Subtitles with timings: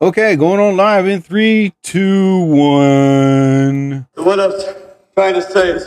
[0.00, 4.06] Okay, going on live in three, two, one.
[4.14, 4.52] What I'm
[5.14, 5.84] trying to say is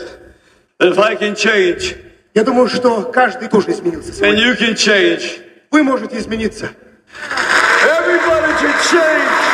[0.78, 1.96] that if I can change
[2.34, 4.44] Я думаю, что каждый тоже изменился and сегодня.
[4.46, 5.40] you can change,
[5.70, 6.70] Вы можете измениться.
[7.82, 9.53] everybody can change.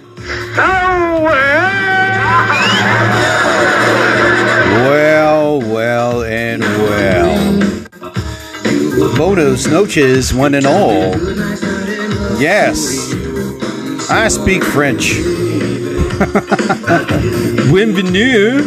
[4.83, 5.61] well.
[5.61, 7.37] Well, and well.
[9.15, 11.15] Buenos noches, one and all.
[12.39, 13.13] Yes,
[14.09, 15.13] I speak French.
[17.71, 18.61] Bienvenue,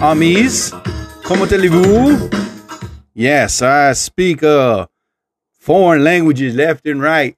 [0.00, 0.72] amis.
[1.22, 2.30] Comment allez-vous?
[3.14, 4.86] Yes, I speak uh
[5.60, 7.36] foreign languages left and right.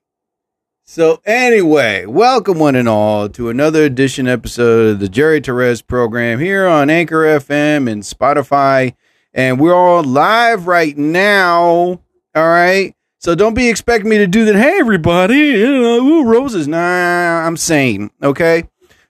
[0.85, 6.41] So anyway, welcome one and all to another edition episode of the Jerry Torres program
[6.41, 8.95] here on Anchor FM and Spotify.
[9.33, 12.01] And we're all live right now.
[12.35, 12.95] All right.
[13.19, 14.57] So don't be expecting me to do that.
[14.57, 16.67] Hey everybody, ooh, roses.
[16.67, 18.11] Nah, I'm sane.
[18.21, 18.65] Okay.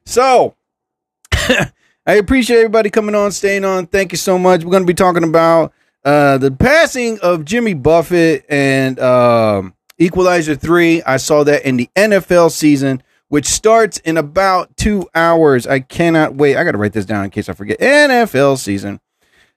[0.04, 0.54] So
[1.32, 1.72] I
[2.06, 3.86] appreciate everybody coming on, staying on.
[3.86, 4.62] Thank you so much.
[4.62, 5.72] We're going to be talking about
[6.04, 11.02] uh, the passing of Jimmy Buffett and um, Equalizer 3.
[11.02, 15.66] I saw that in the NFL season, which starts in about two hours.
[15.66, 16.56] I cannot wait.
[16.56, 17.78] I got to write this down in case I forget.
[17.80, 19.00] NFL season.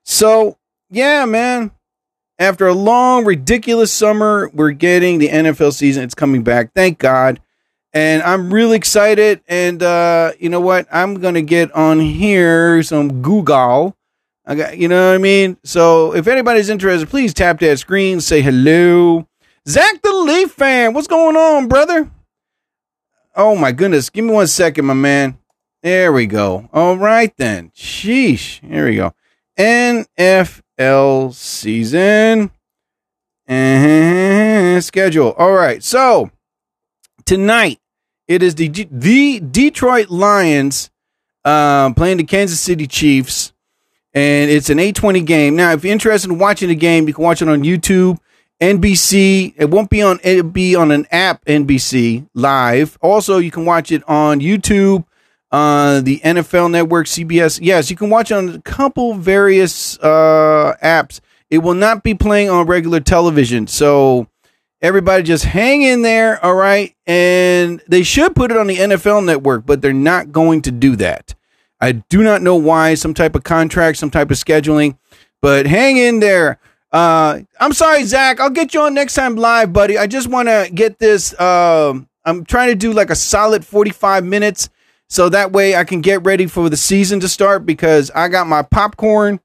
[0.04, 0.58] So,
[0.90, 1.72] yeah, man.
[2.38, 6.04] After a long, ridiculous summer, we're getting the NFL season.
[6.04, 6.74] It's coming back.
[6.74, 7.40] Thank God
[7.96, 9.42] and I'm really excited.
[9.48, 10.86] And uh, you know what?
[10.92, 13.96] I'm gonna get on here some Google.
[14.46, 15.58] I got, you know what I mean.
[15.64, 19.28] So if anybody's interested, please tap that screen, say hello.
[19.68, 22.10] Zach the Leaf fan, what's going on, brother?
[23.36, 25.38] Oh my goodness, give me one second, my man.
[25.82, 26.70] There we go.
[26.74, 27.72] All right then.
[27.76, 28.60] Sheesh.
[28.68, 29.14] Here we go.
[29.58, 32.50] NFL season
[33.46, 35.34] and schedule.
[35.38, 35.84] All right.
[35.84, 36.32] So
[37.26, 37.80] tonight
[38.28, 40.90] it is the the Detroit Lions
[41.44, 43.54] um, playing the Kansas City Chiefs,
[44.14, 45.56] and it's an 820 game.
[45.56, 48.18] Now, if you're interested in watching the game, you can watch it on YouTube,
[48.62, 49.54] NBC.
[49.58, 50.20] It won't be on.
[50.24, 52.98] It'll be on an app, NBC Live.
[53.02, 55.06] Also, you can watch it on YouTube,
[55.52, 57.60] uh, the NFL Network, CBS.
[57.62, 61.20] Yes, you can watch it on a couple various uh, apps.
[61.50, 64.28] It will not be playing on regular television, so
[64.82, 66.96] everybody just hang in there, all right?
[67.06, 70.96] And they should put it on the NFL network, but they're not going to do
[70.98, 71.36] that.
[71.80, 74.98] I do not know why, some type of contract, some type of scheduling,
[75.42, 76.60] but hang in there.
[76.96, 78.40] Uh, I'm sorry, Zach.
[78.40, 79.98] I'll get you on next time live, buddy.
[79.98, 81.38] I just want to get this.
[81.38, 84.70] Um, I'm trying to do like a solid 45 minutes
[85.10, 88.48] so that way I can get ready for the season to start because I got
[88.48, 89.42] my popcorn,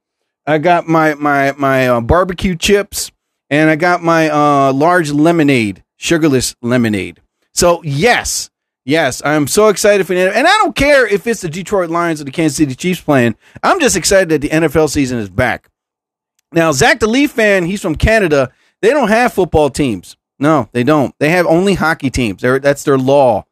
[0.46, 3.10] I got my my my uh, barbecue chips,
[3.50, 7.20] and I got my uh, large lemonade, sugarless lemonade.
[7.52, 8.48] So yes,
[8.84, 12.20] yes, I'm so excited for the and I don't care if it's the Detroit Lions
[12.20, 13.34] or the Kansas City Chiefs playing.
[13.64, 15.69] I'm just excited that the NFL season is back.
[16.52, 18.50] Now, Zach the Leaf fan, he's from Canada.
[18.82, 20.16] They don't have football teams.
[20.38, 21.14] No, they don't.
[21.18, 22.42] They have only hockey teams.
[22.42, 23.44] They're, that's their law.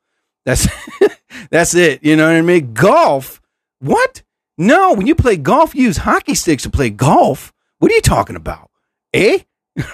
[0.45, 0.67] That's
[1.51, 2.03] that's it.
[2.03, 2.73] You know what I mean?
[2.73, 3.41] Golf.
[3.81, 4.23] What?
[4.57, 7.53] No, when you play golf, you use hockey sticks to play golf.
[7.79, 8.71] What are you talking about?
[9.13, 9.41] Eh?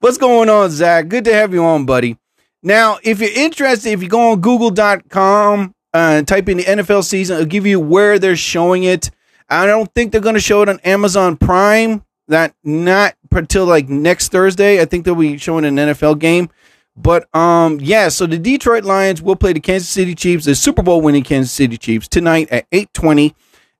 [0.00, 1.08] What's going on, Zach?
[1.08, 2.16] Good to have you on, buddy.
[2.62, 7.04] Now, if you're interested, if you go on google.com uh, and type in the NFL
[7.04, 9.10] season, it'll give you where they're showing it.
[9.50, 12.04] I don't think they're going to show it on Amazon Prime.
[12.28, 14.80] That not until like next Thursday.
[14.80, 16.48] I think they'll be showing an NFL game.
[16.96, 20.82] But um, yeah, so the Detroit Lions will play the Kansas City Chiefs, the Super
[20.82, 23.34] Bowl winning Kansas City Chiefs tonight at 8:20.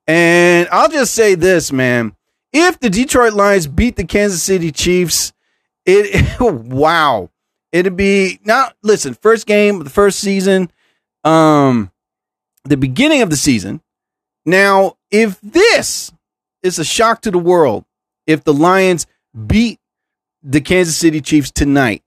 [0.06, 2.16] And I'll just say this, man.
[2.52, 5.32] If the Detroit Lions beat the Kansas City Chiefs,
[5.86, 7.30] it wow.
[7.72, 10.70] It'd be now listen, first game of the first season,
[11.22, 11.92] um
[12.64, 13.80] the beginning of the season.
[14.44, 16.12] Now, if this
[16.62, 17.84] is a shock to the world,
[18.26, 19.06] if the Lions
[19.46, 19.78] beat
[20.42, 22.02] the Kansas City Chiefs tonight,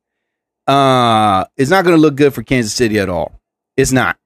[0.68, 3.40] uh, it's not going to look good for Kansas City at all.
[3.76, 4.18] It's not.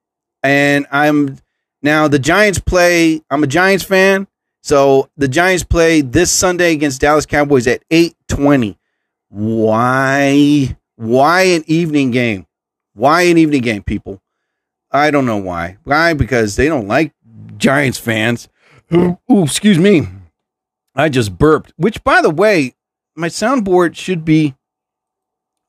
[0.44, 1.38] And I'm
[1.81, 3.21] now the Giants play.
[3.29, 4.27] I'm a Giants fan,
[4.62, 8.77] so the Giants play this Sunday against Dallas Cowboys at 8:20.
[9.30, 12.45] Why Why an evening game?
[12.94, 14.21] Why an evening game, people?
[14.91, 15.77] I don't know why.
[15.83, 16.13] Why?
[16.13, 17.13] Because they don't like
[17.57, 18.47] Giants fans.
[18.94, 20.07] Ooh, excuse me.
[20.95, 21.74] I just burped.
[21.78, 22.75] Which, by the way,
[23.16, 24.56] my soundboard should be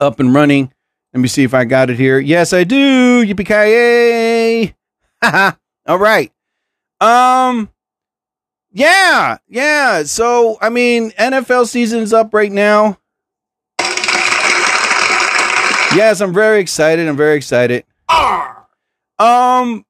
[0.00, 0.72] up and running.
[1.12, 2.18] Let me see if I got it here.
[2.18, 3.24] Yes, I do.
[3.24, 4.74] Yippee ki yay!
[5.86, 6.32] All right.
[7.00, 7.70] Um.
[8.70, 10.02] Yeah, yeah.
[10.04, 12.98] So I mean, NFL season's up right now.
[15.96, 17.08] Yes, I'm very excited.
[17.08, 17.84] I'm very excited.
[19.18, 19.84] Um.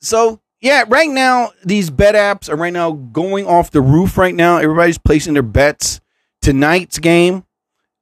[0.00, 4.16] So yeah, right now these bet apps are right now going off the roof.
[4.16, 6.00] Right now, everybody's placing their bets
[6.40, 7.44] tonight's game.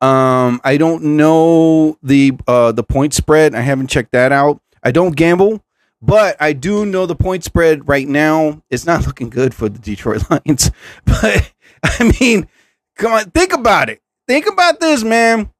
[0.01, 3.57] Um, I don't know the uh the point spread.
[3.57, 4.63] I haven't checked that out.
[4.81, 5.65] I don't gamble,
[6.01, 8.63] but I do know the point spread right now.
[8.71, 10.71] It's not looking good for the Detroit Lions.
[11.05, 12.47] But I mean,
[12.95, 14.01] come on, think about it.
[14.29, 15.51] Think about this, man.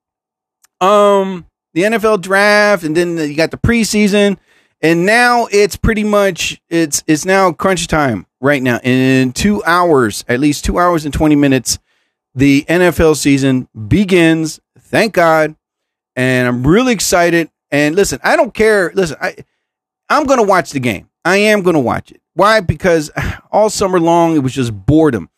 [0.81, 4.37] Um, the NFL draft, and then you got the preseason,
[4.83, 8.81] and now it's pretty much it's it's now crunch time right now.
[8.83, 11.79] In two hours, at least two hours and twenty minutes,
[12.35, 14.61] the NFL season begins.
[14.79, 15.55] Thank God,
[16.17, 17.51] and I'm really excited.
[17.71, 18.93] And listen, I don't care.
[18.95, 19.37] Listen, I
[20.09, 21.09] I'm gonna watch the game.
[21.25, 22.21] I am gonna watch it.
[22.35, 22.61] Why?
[22.61, 23.11] Because
[23.53, 25.31] all summer long it was just boredom.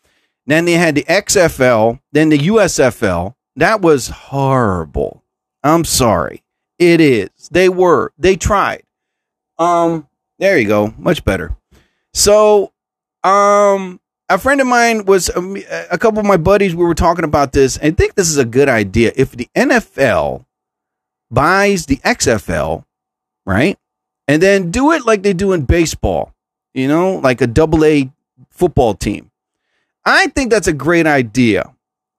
[0.47, 3.35] Then they had the XFL, then the USFL.
[3.55, 5.23] That was horrible.
[5.63, 6.43] I'm sorry.
[6.77, 7.29] It is.
[7.51, 8.11] They were.
[8.17, 8.83] They tried.
[9.57, 10.07] Um,
[10.39, 10.93] there you go.
[10.97, 11.55] Much better.
[12.13, 12.71] So,
[13.23, 13.99] um,
[14.29, 15.57] a friend of mine was um,
[15.91, 16.75] a couple of my buddies.
[16.75, 17.77] We were talking about this.
[17.81, 19.11] I think this is a good idea.
[19.15, 20.45] If the NFL
[21.29, 22.85] buys the XFL,
[23.45, 23.77] right,
[24.27, 26.33] and then do it like they do in baseball,
[26.73, 28.11] you know, like a double A
[28.49, 29.31] football team.
[30.03, 31.73] I think that's a great idea.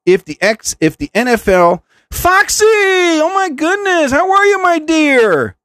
[0.05, 1.83] If the X, if the NFL
[2.13, 2.65] Foxy!
[2.65, 4.13] Oh my goodness!
[4.13, 5.57] How are you, my dear?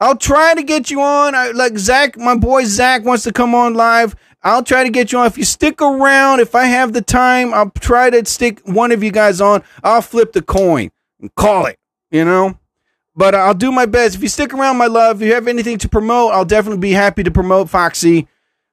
[0.00, 1.34] I'll try to get you on.
[1.34, 4.14] I, like Zach, my boy Zach wants to come on live.
[4.42, 5.26] I'll try to get you on.
[5.26, 9.02] If you stick around, if I have the time, I'll try to stick one of
[9.02, 9.64] you guys on.
[9.82, 10.90] I'll flip the coin
[11.20, 11.76] and call it,
[12.10, 12.58] you know?
[13.16, 14.14] But I'll do my best.
[14.14, 16.92] If you stick around, my love, if you have anything to promote, I'll definitely be
[16.92, 18.28] happy to promote Foxy.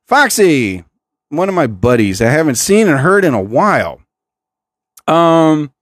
[0.05, 0.83] Foxy,
[1.29, 4.01] one of my buddies I haven't seen and heard in a while.
[5.07, 5.73] Um,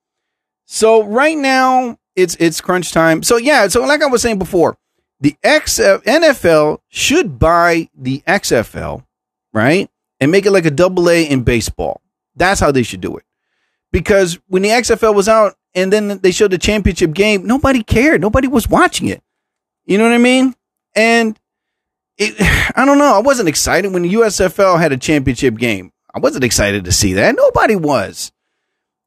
[0.65, 3.21] so right now it's it's crunch time.
[3.21, 4.77] So yeah, so like I was saying before,
[5.23, 9.05] the X NFL should buy the XFL,
[9.53, 9.89] right?
[10.19, 12.01] And make it like a double A in baseball.
[12.35, 13.23] That's how they should do it.
[13.89, 18.19] Because when the XFL was out and then they showed the championship game, nobody cared.
[18.19, 19.23] Nobody was watching it.
[19.85, 20.55] You know what I mean?
[20.93, 21.39] And
[22.17, 22.35] it,
[22.75, 23.15] I don't know.
[23.15, 25.93] I wasn't excited when the USFL had a championship game.
[26.13, 27.33] I wasn't excited to see that.
[27.33, 28.33] Nobody was.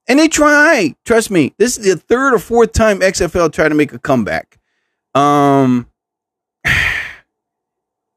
[0.09, 0.95] And they try.
[1.05, 1.53] Trust me.
[1.59, 4.59] This is the third or fourth time XFL tried to make a comeback.
[5.15, 5.89] Um,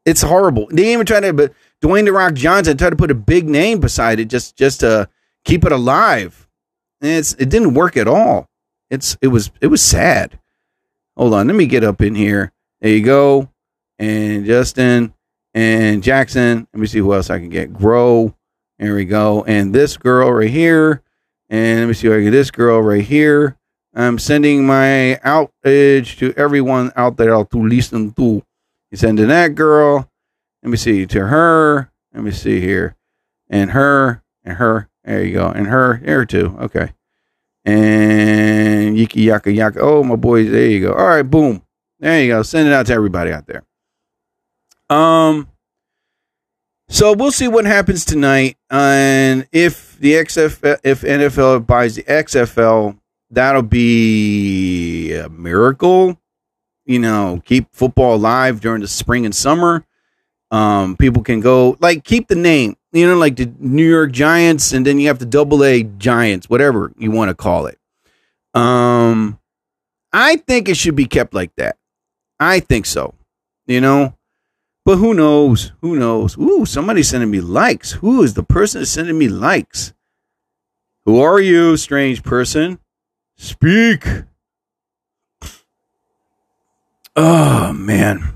[0.05, 0.67] it's horrible.
[0.71, 3.79] They even tried to, but Dwayne the Rock Johnson tried to put a big name
[3.79, 5.09] beside it just just to
[5.45, 6.47] keep it alive.
[7.01, 8.49] And it's it didn't work at all.
[8.89, 10.39] It's it was it was sad.
[11.15, 12.51] Hold on, let me get up in here.
[12.81, 13.49] There you go.
[13.97, 15.13] And Justin
[15.53, 16.67] and Jackson.
[16.73, 17.73] Let me see who else I can get.
[17.73, 18.33] Grow.
[18.77, 19.43] There we go.
[19.43, 21.03] And this girl right here.
[21.49, 23.57] And let me see if I get this girl right here.
[23.93, 28.43] I'm sending my outage to everyone out there to listen to.
[28.91, 30.09] You sending that girl.
[30.63, 31.91] Let me see to her.
[32.13, 32.95] Let me see here,
[33.49, 34.89] and her and her.
[35.03, 36.57] There you go, and her there too.
[36.59, 36.93] Okay,
[37.65, 39.79] and yiki yaka yaka.
[39.79, 40.93] Oh my boys, there you go.
[40.93, 41.61] All right, boom.
[41.99, 42.43] There you go.
[42.43, 43.63] Send it out to everybody out there.
[44.89, 45.47] Um,
[46.87, 52.97] so we'll see what happens tonight, and if the XFL, if NFL buys the XFL,
[53.29, 56.19] that'll be a miracle.
[56.89, 59.85] You know, keep football alive during the spring and summer.
[60.49, 64.73] Um, people can go like keep the name, you know, like the New York Giants,
[64.73, 67.77] and then you have the Double A Giants, whatever you want to call it.
[68.55, 69.39] Um,
[70.11, 71.77] I think it should be kept like that.
[72.39, 73.13] I think so.
[73.67, 74.15] You know,
[74.83, 75.73] but who knows?
[75.81, 76.39] Who knows?
[76.39, 77.91] Ooh, somebody's sending me likes.
[77.91, 79.93] Who is the person that's sending me likes?
[81.05, 82.79] Who are you, strange person?
[83.37, 84.07] Speak.
[87.15, 88.33] Oh, man.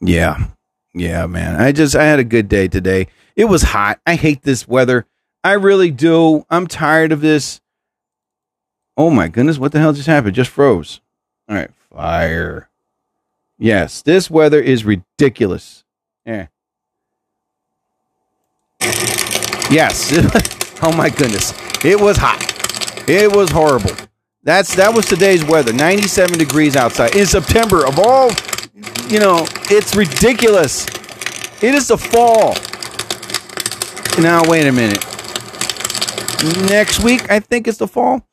[0.00, 0.48] Yeah.
[0.94, 1.60] Yeah, man.
[1.60, 3.08] I just, I had a good day today.
[3.36, 4.00] It was hot.
[4.06, 5.06] I hate this weather.
[5.42, 6.46] I really do.
[6.50, 7.60] I'm tired of this.
[8.96, 9.58] Oh, my goodness.
[9.58, 10.34] What the hell just happened?
[10.34, 11.00] Just froze.
[11.48, 11.70] All right.
[11.90, 12.68] Fire.
[13.58, 15.84] Yes, this weather is ridiculous.
[16.26, 16.48] Yeah.
[19.70, 20.12] Yes.
[20.82, 21.52] oh my goodness.
[21.84, 22.42] It was hot.
[23.08, 23.92] It was horrible.
[24.44, 25.72] That's that was today's weather.
[25.72, 28.30] 97 degrees outside in September of all
[29.08, 30.86] you know, it's ridiculous.
[31.62, 32.54] It is the fall.
[34.22, 35.04] Now wait a minute.
[36.68, 38.26] Next week I think it's the fall.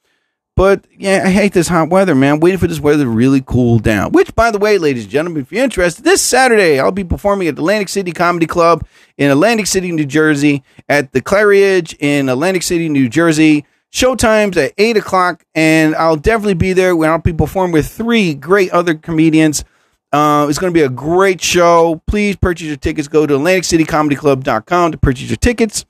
[0.56, 2.40] But yeah, I hate this hot weather, man.
[2.40, 4.12] Waiting for this weather to really cool down.
[4.12, 7.48] Which, by the way, ladies and gentlemen, if you're interested, this Saturday I'll be performing
[7.48, 8.86] at Atlantic City Comedy Club
[9.18, 13.66] in Atlantic City, New Jersey, at the Claridge in Atlantic City, New Jersey.
[13.92, 18.34] Showtimes at 8 o'clock, and I'll definitely be there when I'll be performing with three
[18.34, 19.66] great other comedians.
[20.14, 22.02] Uh, it's going to be a great show.
[22.08, 23.08] Please purchase your tickets.
[23.08, 25.86] Go to AtlanticCityComedyClub.com to purchase your tickets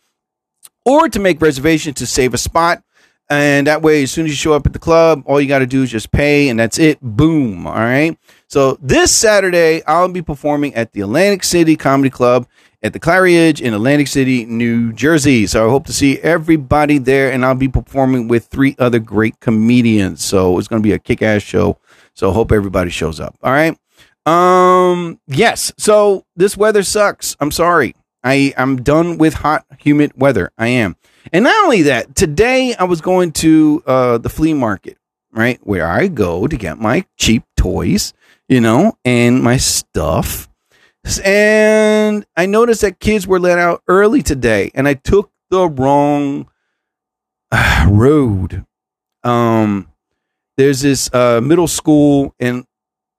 [0.86, 2.84] or to make reservations to save a spot.
[3.30, 5.60] And that way, as soon as you show up at the club, all you got
[5.60, 7.00] to do is just pay, and that's it.
[7.02, 7.66] Boom.
[7.66, 8.18] All right.
[8.48, 12.46] So this Saturday, I'll be performing at the Atlantic City Comedy Club
[12.84, 15.46] at the Claridge in Atlantic City, New Jersey.
[15.48, 19.40] So I hope to see everybody there, and I'll be performing with three other great
[19.40, 20.24] comedians.
[20.24, 21.78] So it's going to be a kick ass show.
[22.14, 23.38] So hope everybody shows up.
[23.44, 23.78] All right.
[24.26, 25.20] Um.
[25.28, 25.74] Yes.
[25.78, 27.36] So this weather sucks.
[27.40, 27.96] I'm sorry.
[28.24, 30.52] I I'm done with hot, humid weather.
[30.58, 30.96] I am.
[31.34, 34.98] And not only that, today I was going to uh, the flea market,
[35.32, 38.14] right, where I go to get my cheap toys,
[38.48, 40.50] you know, and my stuff.
[41.24, 46.48] And I noticed that kids were let out early today, and I took the wrong
[47.88, 48.66] road.
[49.24, 49.88] Um,
[50.58, 52.66] there's this uh, middle school, and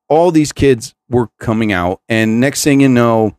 [0.08, 3.36] all these kids were coming out, and next thing you know,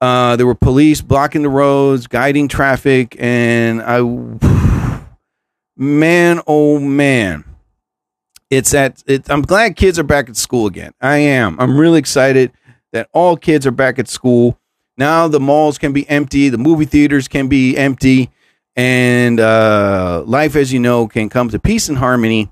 [0.00, 4.00] uh, there were police blocking the roads, guiding traffic, and I,
[5.76, 7.44] man, oh man,
[8.50, 9.02] it's at.
[9.06, 10.92] It, I'm glad kids are back at school again.
[11.00, 11.58] I am.
[11.58, 12.52] I'm really excited
[12.92, 14.58] that all kids are back at school.
[14.96, 18.30] Now the malls can be empty, the movie theaters can be empty,
[18.76, 22.50] and uh, life, as you know, can come to peace and harmony.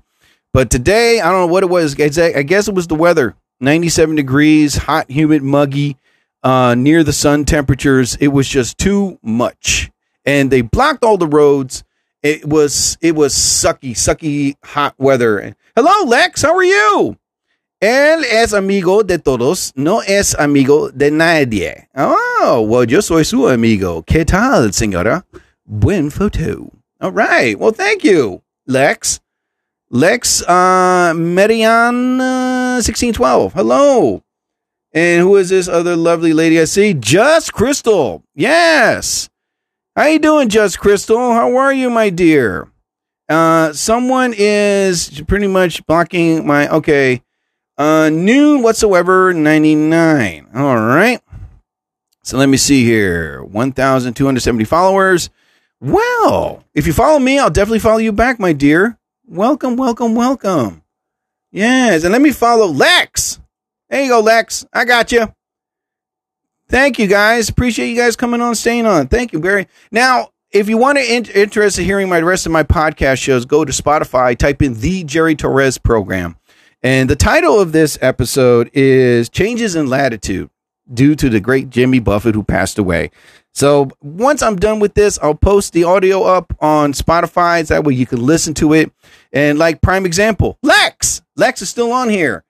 [0.53, 1.99] But today, I don't know what it was.
[1.99, 5.97] I guess it was the weather 97 degrees, hot, humid, muggy,
[6.43, 8.15] uh, near the sun temperatures.
[8.19, 9.89] It was just too much.
[10.25, 11.83] And they blocked all the roads.
[12.23, 15.55] It was it was sucky, sucky hot weather.
[15.75, 16.41] Hello, Lex.
[16.41, 17.17] How are you?
[17.79, 21.87] Él es amigo de todos, no es amigo de nadie.
[21.95, 24.03] Oh, well, yo soy su amigo.
[24.03, 25.23] ¿Qué tal, señora?
[25.63, 26.71] Buen photo.
[26.99, 27.55] All right.
[27.59, 29.19] Well, thank you, Lex.
[29.91, 33.53] Lex uh, Median uh, 1612.
[33.53, 34.23] Hello.
[34.91, 36.95] And who is this other lovely lady I see?
[36.95, 38.23] Just Crystal.
[38.33, 39.29] Yes.
[39.95, 41.31] How you doing, Just Crystal?
[41.33, 42.71] How are you, my dear?
[43.29, 47.21] Uh, someone is pretty much blocking my okay.
[47.77, 50.47] Uh, noon whatsoever 99.
[50.55, 51.21] All right.
[52.23, 53.43] So let me see here.
[53.43, 55.29] 1,270 followers.
[55.79, 58.97] Well, if you follow me, I'll definitely follow you back, my dear.
[59.27, 60.81] Welcome, welcome, welcome.
[61.51, 63.39] Yes, and let me follow Lex.
[63.89, 64.65] There you go, Lex.
[64.73, 65.33] I got you.
[66.67, 67.47] Thank you, guys.
[67.47, 69.07] Appreciate you guys coming on, staying on.
[69.07, 69.67] Thank you, Barry.
[69.91, 73.45] Now, if you want to in- interested in hearing my rest of my podcast shows,
[73.45, 76.35] go to Spotify, type in the Jerry Torres program.
[76.87, 80.49] And the title of this episode is Changes in Latitude
[80.93, 83.11] due to the great Jimmy Buffett who passed away.
[83.53, 87.67] So once I'm done with this, I'll post the audio up on Spotify.
[87.67, 88.89] So that way you can listen to it.
[89.33, 91.21] And like prime example, Lex.
[91.35, 92.45] Lex is still on here.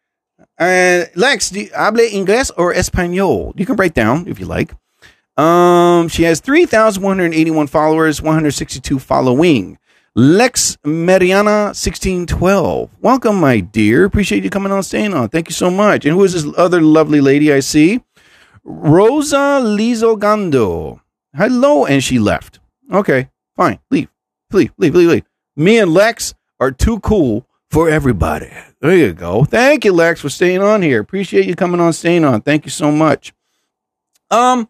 [0.60, 3.60] And Lex, do you hable inglés or español?
[3.60, 4.72] You can write down if you like.
[5.36, 9.80] Um, she has 3,181 followers, 162 following.
[10.20, 12.90] Lex Mariana 1612.
[13.02, 14.04] Welcome, my dear.
[14.04, 15.30] Appreciate you coming on, staying on.
[15.30, 16.06] Thank you so much.
[16.06, 18.02] And who is this other lovely lady I see?
[18.64, 21.02] Rosa Lizogando.
[21.36, 21.86] Hello.
[21.86, 22.60] And she left.
[22.92, 23.78] Okay, fine.
[23.92, 24.10] Leave.
[24.52, 25.24] Leave, leave, leave, leave.
[25.56, 28.50] Me and Lex are too cool for everybody.
[28.82, 29.46] There you go.
[29.46, 31.00] Thank you, Lex, for staying on here.
[31.00, 32.42] Appreciate you coming on, staying on.
[32.42, 33.36] Thank you so much.
[34.32, 34.68] Um,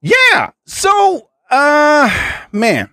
[0.00, 0.52] yeah.
[0.66, 2.90] So, uh, man,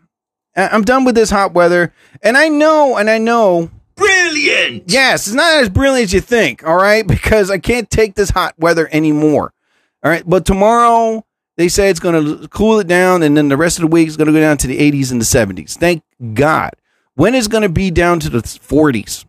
[0.55, 3.69] I'm done with this hot weather, and I know, and I know.
[3.95, 4.83] Brilliant.
[4.87, 6.65] Yes, it's not as brilliant as you think.
[6.65, 9.53] All right, because I can't take this hot weather anymore.
[10.03, 11.25] All right, but tomorrow
[11.57, 14.07] they say it's going to cool it down, and then the rest of the week
[14.07, 15.77] is going to go down to the 80s and the 70s.
[15.77, 16.03] Thank
[16.33, 16.71] God.
[17.15, 19.25] When is going to be down to the 40s?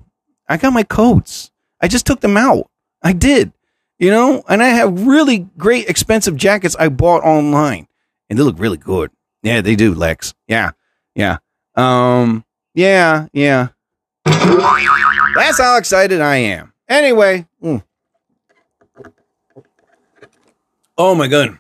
[0.49, 1.51] I got my coats.
[1.81, 2.71] I just took them out.
[3.03, 3.53] I did,
[3.99, 7.89] you know, and I have really great expensive jackets I bought online,
[8.31, 9.11] and they look really good.
[9.43, 10.35] Yeah, they do, Lex.
[10.47, 10.71] Yeah,
[11.15, 11.39] yeah,
[11.75, 13.69] um, yeah, yeah.
[14.25, 16.73] That's how excited I am.
[16.89, 17.83] Anyway, mm.
[20.99, 21.59] oh my god,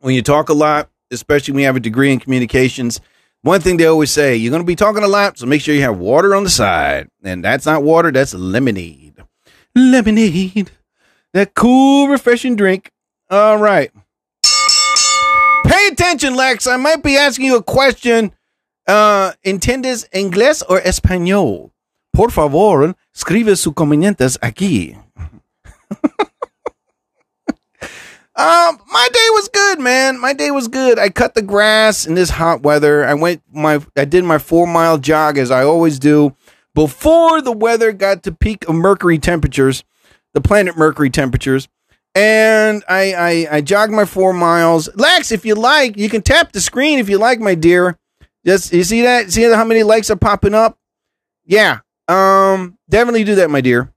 [0.00, 3.00] when you talk a lot, especially when you have a degree in communications,
[3.46, 5.72] One thing they always say, you're going to be talking a lot, so make sure
[5.72, 7.08] you have water on the side.
[7.22, 9.14] And that's not water, that's lemonade.
[9.72, 10.72] Lemonade.
[11.32, 12.90] That cool, refreshing drink.
[13.30, 13.92] All right.
[15.64, 16.66] Pay attention, Lex.
[16.66, 18.32] I might be asking you a question.
[18.86, 21.72] Uh, ¿Entiendes inglés o español?
[22.12, 24.96] Por favor, escribe sus convenientes aquí.
[28.38, 30.20] Um, my day was good, man.
[30.20, 30.98] My day was good.
[30.98, 33.02] I cut the grass in this hot weather.
[33.02, 36.36] I went my I did my four mile jog as I always do
[36.74, 39.84] before the weather got to peak of mercury temperatures,
[40.34, 41.66] the planet mercury temperatures.
[42.14, 44.94] And I, I I jogged my four miles.
[44.96, 47.96] Lex, if you like, you can tap the screen if you like, my dear.
[48.46, 49.32] Just you see that?
[49.32, 50.78] See how many likes are popping up?
[51.44, 51.80] Yeah.
[52.08, 53.92] Um, definitely do that, my dear.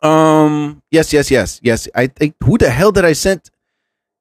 [0.00, 1.88] Um, yes, yes, yes, yes.
[1.94, 3.50] I think who the hell did I send?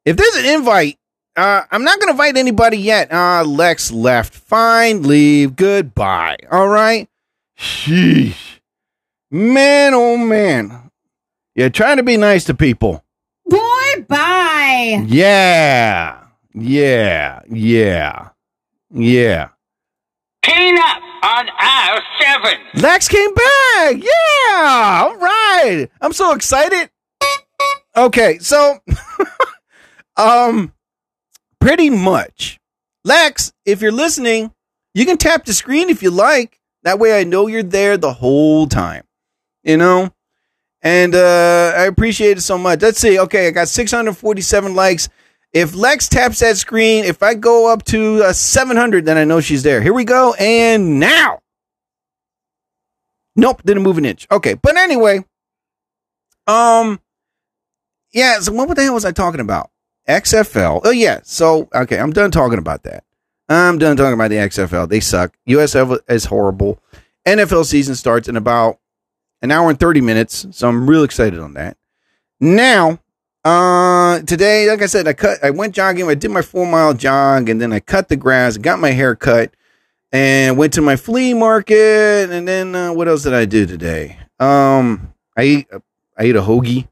[0.05, 0.98] If there's an invite,
[1.36, 3.12] uh, I'm not gonna invite anybody yet.
[3.12, 4.33] Uh, Lex left.
[4.33, 5.55] Fine, leave.
[5.55, 6.38] Goodbye.
[6.51, 7.07] All right.
[7.57, 8.60] Sheesh.
[9.29, 10.89] Man, oh man.
[11.55, 13.03] Yeah, trying to be nice to people.
[13.45, 15.05] Boy, bye.
[15.07, 16.24] Yeah.
[16.53, 17.41] Yeah.
[17.50, 18.29] Yeah.
[18.93, 19.50] Yeah.
[20.43, 22.59] Peanut on aisle seven.
[22.75, 23.95] Lex came back.
[23.95, 25.03] Yeah.
[25.05, 25.88] All right.
[26.00, 26.89] I'm so excited.
[27.95, 28.79] Okay, so
[30.17, 30.73] um
[31.59, 32.59] pretty much.
[33.03, 34.53] Lex, if you're listening,
[34.93, 36.59] you can tap the screen if you like.
[36.83, 39.03] That way I know you're there the whole time.
[39.63, 40.12] You know?
[40.81, 42.81] And uh I appreciate it so much.
[42.81, 43.17] Let's see.
[43.17, 45.09] Okay, I got 647 likes.
[45.53, 49.39] If Lex taps that screen, if I go up to uh, 700, then I know
[49.39, 49.81] she's there.
[49.81, 50.33] Here we go.
[50.33, 51.39] And now.
[53.36, 54.27] Nope, didn't move an inch.
[54.31, 55.24] Okay, but anyway,
[56.45, 57.00] um,
[58.12, 58.39] yeah.
[58.39, 59.72] So what the hell was I talking about?
[60.07, 60.81] XFL.
[60.83, 61.22] Oh yeah.
[61.24, 63.03] So okay, I'm done talking about that.
[63.50, 64.88] I'm done talking about the XFL.
[64.88, 65.36] They suck.
[65.48, 66.79] USF is horrible.
[67.27, 68.79] NFL season starts in about
[69.41, 71.77] an hour and 30 minutes, so I'm real excited on that.
[72.39, 72.99] Now,
[73.43, 76.08] uh, today, like I said, I cut, I went jogging.
[76.08, 79.15] I did my four mile jog, and then I cut the grass, got my hair
[79.15, 79.53] cut,
[80.12, 82.29] and went to my flea market.
[82.32, 84.17] And then uh, what else did I do today?
[84.39, 85.67] Um, I ate,
[86.17, 86.88] I ate a hoagie.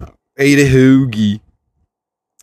[0.00, 0.06] I
[0.38, 1.40] ate a hoagie.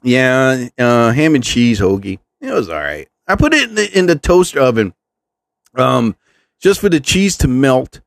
[0.04, 2.20] Yeah, uh, ham and cheese hoagie.
[2.40, 3.08] It was all right.
[3.28, 4.94] I put it in the, in the toaster oven,
[5.76, 6.16] um,
[6.62, 8.02] just for the cheese to melt,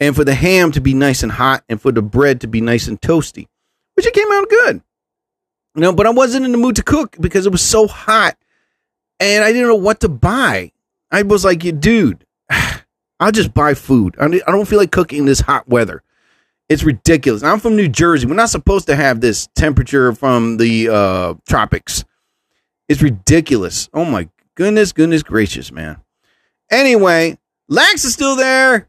[0.00, 2.60] and for the ham to be nice and hot, and for the bread to be
[2.60, 3.48] nice and toasty,
[3.94, 4.82] which it came out good.
[5.74, 8.36] You know, but I wasn't in the mood to cook because it was so hot,
[9.20, 10.72] and I didn't know what to buy.
[11.10, 12.26] I was like, dude,
[13.20, 14.16] I'll just buy food.
[14.18, 16.02] I don't feel like cooking in this hot weather.
[16.68, 17.42] It's ridiculous.
[17.42, 18.26] I'm from New Jersey.
[18.26, 22.04] We're not supposed to have this temperature from the uh, tropics.
[22.88, 23.88] It's ridiculous.
[23.92, 25.98] Oh my goodness, goodness gracious, man.
[26.70, 28.88] Anyway, Lex is still there.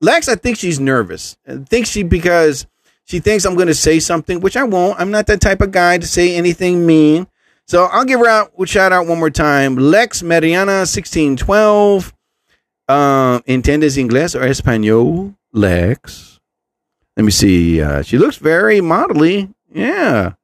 [0.00, 1.38] Lex, I think she's nervous.
[1.48, 2.66] I think she because
[3.06, 5.00] she thinks I'm going to say something, which I won't.
[5.00, 7.26] I'm not that type of guy to say anything mean.
[7.66, 9.76] So I'll give her out shout out one more time.
[9.76, 12.12] Lex Mariana 1612.
[12.88, 15.34] Uh, ¿Entiendes inglés or español?
[15.52, 16.38] Lex.
[17.16, 17.80] Let me see.
[17.80, 19.52] Uh, she looks very modelly.
[19.72, 20.34] Yeah.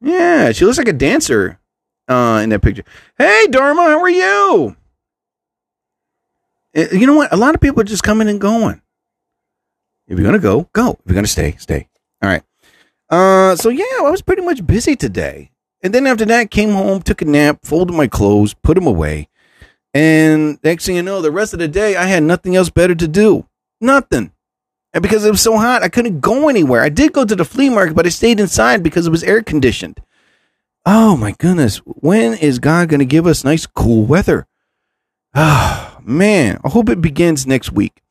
[0.00, 0.52] Yeah.
[0.52, 1.58] She looks like a dancer
[2.08, 2.84] uh, in that picture.
[3.16, 4.76] Hey, Dharma, how are you?
[6.76, 7.32] Uh, You know what?
[7.32, 8.82] A lot of people are just coming and going.
[10.06, 10.90] If you're going to go, go.
[10.92, 11.88] If you're going to stay, stay.
[12.22, 12.42] All right.
[13.10, 15.50] Uh, so, yeah, I was pretty much busy today.
[15.82, 19.28] And then after that, came home, took a nap, folded my clothes, put them away.
[19.92, 22.94] And next thing you know, the rest of the day, I had nothing else better
[22.94, 23.46] to do.
[23.80, 24.32] Nothing.
[24.94, 26.82] And because it was so hot, I couldn't go anywhere.
[26.82, 29.42] I did go to the flea market, but I stayed inside because it was air
[29.42, 30.00] conditioned.
[30.84, 31.78] Oh my goodness.
[31.78, 34.46] When is God going to give us nice, cool weather?
[35.34, 36.60] Ah, man.
[36.64, 38.02] I hope it begins next week.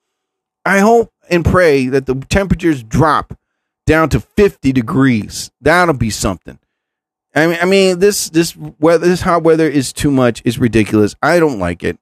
[0.65, 3.37] I hope and pray that the temperatures drop
[3.85, 5.51] down to 50 degrees.
[5.61, 6.59] That'll be something.
[7.33, 10.41] I mean, I mean, this this weather, this hot weather is too much.
[10.43, 11.15] It's ridiculous.
[11.21, 11.97] I don't like it.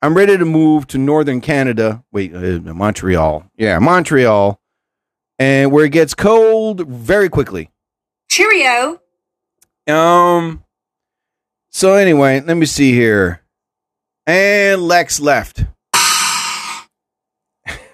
[0.00, 2.02] I'm ready to move to northern Canada.
[2.10, 3.44] Wait, uh, Montreal.
[3.56, 4.58] Yeah, Montreal,
[5.38, 7.70] and where it gets cold very quickly.
[8.30, 9.00] Cheerio.
[9.86, 10.64] Um.
[11.70, 13.42] So anyway, let me see here.
[14.26, 15.64] And Lex left.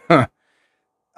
[0.09, 0.27] uh,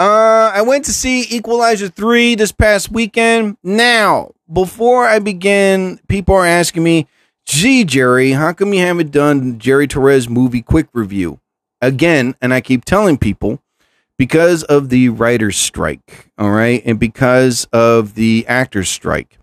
[0.00, 3.58] Uh, I went to see Equalizer 3 this past weekend.
[3.62, 7.06] Now, before I begin, people are asking me,
[7.44, 11.38] gee, Jerry, how come you haven't done Jerry Torres movie quick review?
[11.82, 13.60] Again, and I keep telling people,
[14.16, 19.38] because of the writer's strike, all right, and because of the actor's strike.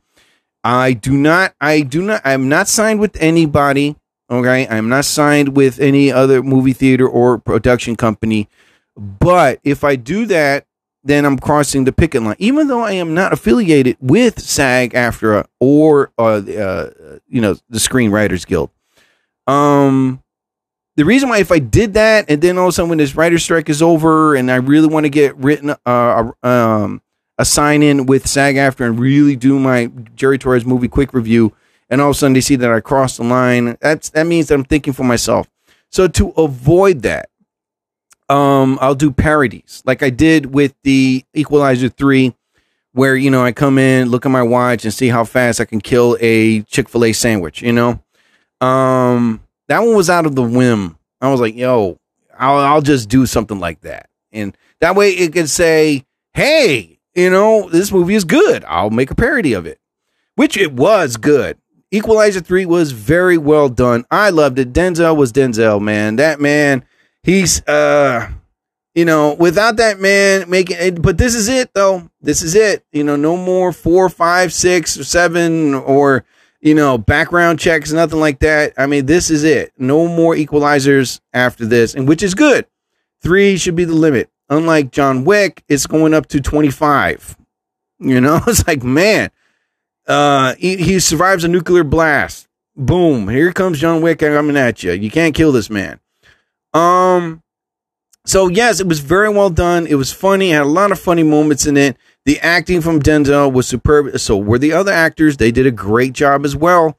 [0.64, 3.96] I do not, I do not, I'm not signed with anybody.
[4.28, 8.50] Okay, I'm not signed with any other movie theater or production company.
[8.98, 10.66] But if I do that,
[11.04, 12.36] then I'm crossing the picket line.
[12.40, 16.90] Even though I am not affiliated with SAG-AFTRA or uh, uh,
[17.28, 18.72] you know the Screenwriters Guild.
[19.46, 20.22] Um,
[20.98, 23.16] the reason why if I did that and then all of a sudden when this
[23.16, 27.02] writer strike is over and I really want to get written uh, um,
[27.38, 31.54] a sign in with SAG-AFTRA and really do my Jerry Torres movie quick review,
[31.90, 34.48] and all of a sudden they see that I crossed the line, that's that means
[34.48, 35.48] that I'm thinking for myself.
[35.92, 37.30] So to avoid that,
[38.30, 42.36] um, I'll do parodies like I did with the Equalizer three,
[42.94, 45.66] where you know I come in, look at my watch, and see how fast I
[45.66, 47.62] can kill a Chick Fil A sandwich.
[47.62, 48.04] You know,
[48.60, 50.98] um, that one was out of the whim.
[51.22, 52.00] I was like, yo,
[52.38, 57.30] I'll, I'll just do something like that, and that way it could say, hey, you
[57.30, 58.64] know, this movie is good.
[58.66, 59.80] I'll make a parody of it,
[60.36, 61.58] which it was good.
[61.90, 64.06] Equalizer 3 was very well done.
[64.12, 64.74] I loved it.
[64.74, 66.18] Denzel was Denzel, man.
[66.18, 66.84] That man,
[67.28, 68.32] he's uh
[68.96, 72.10] you know, without that man making it, but this is it though.
[72.20, 72.84] This is it.
[72.92, 76.26] You know, no more four, five, six, or seven, or
[76.62, 78.74] you know, background checks, nothing like that.
[78.76, 79.72] I mean, this is it.
[79.78, 82.66] No more equalizers after this, and which is good.
[83.22, 84.32] Three should be the limit.
[84.50, 87.38] Unlike John Wick, it's going up to 25.
[88.00, 89.30] You know, it's like, man,
[90.08, 92.48] uh, he, he survives a nuclear blast.
[92.76, 93.30] Boom.
[93.30, 94.94] Here comes John Wick coming at you.
[94.94, 96.00] You can't kill this man.
[96.74, 97.42] Um,
[98.26, 99.88] so yes, it was very well done.
[99.88, 100.52] It was funny.
[100.52, 101.98] It had a lot of funny moments in it.
[102.26, 104.20] The acting from Denzel was superb.
[104.20, 105.38] So were the other actors.
[105.38, 106.98] They did a great job as well.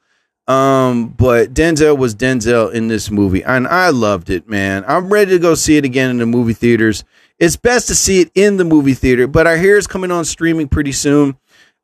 [0.49, 4.83] Um, but Denzel was Denzel in this movie, and I loved it, man.
[4.89, 7.05] I'm ready to go see it again in the movie theaters.
[7.39, 10.25] It's best to see it in the movie theater, but I hear it's coming on
[10.25, 11.37] streaming pretty soon.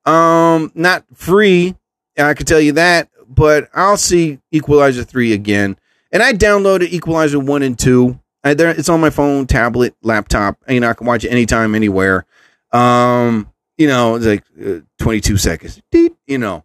[0.07, 1.77] Um, not free,
[2.17, 5.77] I can tell you that, but I'll see Equalizer 3 again.
[6.15, 8.21] And I downloaded Equalizer 1 and 2.
[8.45, 10.57] I, there, it's on my phone, tablet, laptop.
[10.69, 12.25] You know, I can watch it anytime, anywhere.
[12.73, 15.83] Um, you know, it's like uh, 22 seconds.
[15.91, 16.65] Deep, you know.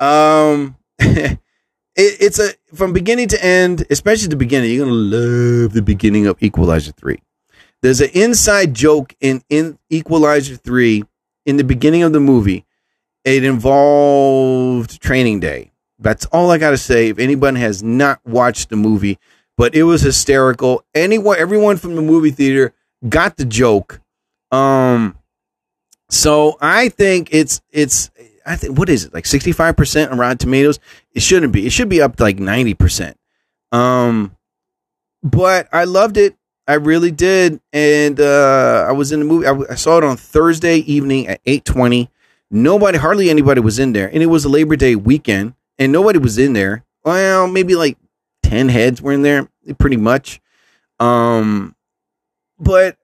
[0.00, 1.38] Um, it,
[1.94, 4.72] it's a from beginning to end, especially the beginning.
[4.72, 7.22] You're gonna love the beginning of Equalizer three.
[7.82, 11.04] There's an inside joke in in Equalizer three
[11.44, 12.64] in the beginning of the movie.
[13.24, 15.72] It involved Training Day.
[15.98, 17.08] That's all I gotta say.
[17.08, 19.18] If anyone has not watched the movie,
[19.56, 20.84] but it was hysterical.
[20.94, 22.74] Anyone, everyone from the movie theater
[23.08, 24.00] got the joke.
[24.52, 25.16] Um,
[26.08, 28.10] so I think it's it's
[28.44, 30.78] I think what is it like sixty five percent on Rotten Tomatoes?
[31.14, 31.66] It shouldn't be.
[31.66, 33.16] It should be up to like ninety percent.
[33.72, 34.36] Um,
[35.22, 36.36] but I loved it.
[36.68, 39.46] I really did, and uh, I was in the movie.
[39.46, 42.10] I, I saw it on Thursday evening at eight twenty.
[42.50, 46.18] Nobody, hardly anybody was in there, and it was a Labor Day weekend, and nobody
[46.18, 46.84] was in there.
[47.04, 47.98] Well, maybe like
[48.42, 50.40] ten heads were in there, pretty much.
[50.98, 51.74] Um,
[52.58, 52.96] but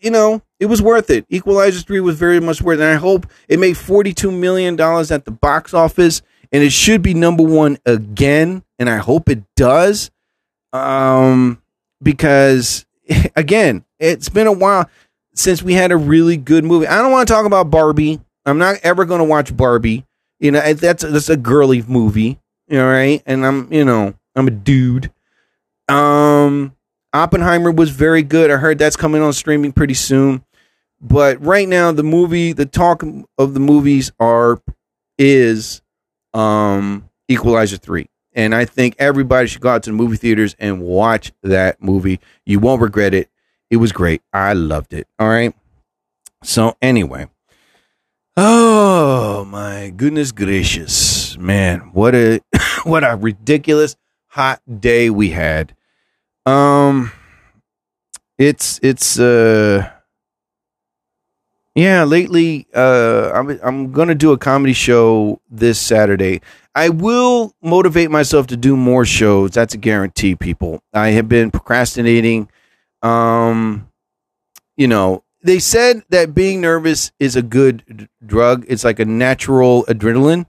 [0.00, 1.26] you know, it was worth it.
[1.28, 2.84] Equalizer 3 was very much worth it.
[2.84, 7.14] And I hope it made $42 million at the box office and it should be
[7.14, 8.64] number one again.
[8.78, 10.10] And I hope it does.
[10.72, 11.62] Um,
[12.02, 12.86] because
[13.36, 14.88] again, it's been a while
[15.34, 16.86] since we had a really good movie.
[16.86, 18.20] I don't want to talk about Barbie.
[18.46, 20.06] I'm not ever going to watch Barbie.
[20.40, 22.38] You know, that's that's a girly movie.
[22.68, 23.22] Know, right?
[23.26, 25.12] And I'm, you know, I'm a dude.
[25.88, 26.76] Um,
[27.12, 28.50] Oppenheimer was very good.
[28.50, 30.44] I heard that's coming on streaming pretty soon.
[31.00, 33.02] But right now, the movie, the talk
[33.38, 34.60] of the movies are
[35.18, 35.82] is
[36.32, 40.82] um Equalizer three, and I think everybody should go out to the movie theaters and
[40.82, 42.20] watch that movie.
[42.44, 43.28] You won't regret it.
[43.70, 44.22] It was great.
[44.32, 45.06] I loved it.
[45.18, 45.54] All right.
[46.42, 47.28] So anyway,
[48.42, 51.90] oh my goodness gracious, man!
[51.92, 52.40] What a
[52.84, 53.96] what a ridiculous
[54.28, 55.76] hot day we had.
[56.46, 57.12] Um,
[58.38, 59.90] it's it's uh,
[61.74, 62.04] yeah.
[62.04, 66.40] Lately, uh, I'm I'm gonna do a comedy show this Saturday.
[66.74, 69.50] I will motivate myself to do more shows.
[69.50, 70.82] That's a guarantee, people.
[70.94, 72.48] I have been procrastinating.
[73.02, 73.90] Um,
[74.78, 78.64] you know, they said that being nervous is a good d- drug.
[78.68, 80.46] It's like a natural adrenaline.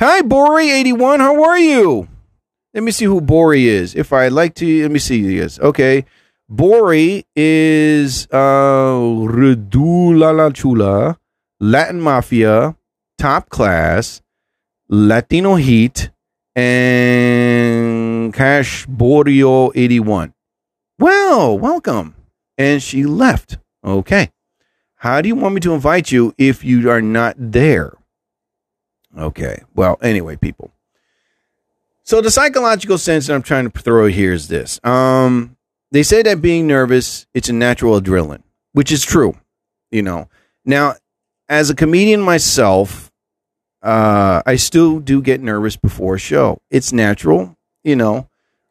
[0.00, 1.18] Hi, Bori81.
[1.18, 2.08] How are you?
[2.74, 3.94] Let me see who Bori is.
[3.94, 5.58] If I like to, let me see is.
[5.60, 6.06] Okay.
[6.48, 11.18] Bori is uh, Redu La Chula,
[11.60, 12.76] Latin Mafia,
[13.18, 14.22] Top Class,
[14.88, 16.10] Latino Heat,
[16.56, 20.34] and Cash Borio 81.
[20.98, 22.14] Well, welcome.
[22.58, 23.58] And she left.
[23.84, 24.30] Okay.
[24.96, 27.92] How do you want me to invite you if you are not there?
[29.18, 29.62] Okay.
[29.74, 30.72] Well, anyway, people.
[32.04, 34.80] So the psychological sense that I'm trying to throw here is this.
[34.84, 35.56] Um,
[35.90, 38.42] they say that being nervous, it's a natural adrenaline,
[38.72, 39.36] which is true.
[39.90, 40.28] You know.
[40.64, 40.94] Now,
[41.48, 43.10] as a comedian myself,
[43.82, 46.60] uh, I still do get nervous before a show.
[46.70, 48.28] It's natural, you know.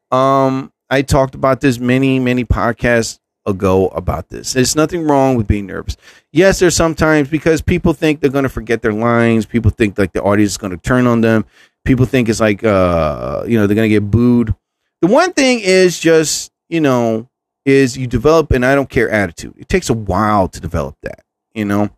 [0.10, 4.54] Um, I talked about this many, many podcasts ago about this.
[4.54, 5.98] There's nothing wrong with being nervous.
[6.32, 9.46] Yes, there's sometimes because people think they're going to forget their lines.
[9.46, 11.46] People think like the audience is going to turn on them.
[11.84, 14.54] People think it's like, uh, you know, they're going to get booed.
[15.02, 17.28] The one thing is just, you know,
[17.66, 19.56] is you develop an I don't care attitude.
[19.58, 21.24] It takes a while to develop that,
[21.54, 21.90] you know.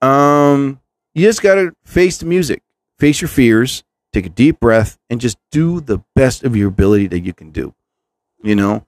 [0.00, 0.80] Um,
[1.14, 2.62] you just got to face the music,
[2.98, 7.06] face your fears, take a deep breath, and just do the best of your ability
[7.08, 7.74] that you can do,
[8.42, 8.84] you know,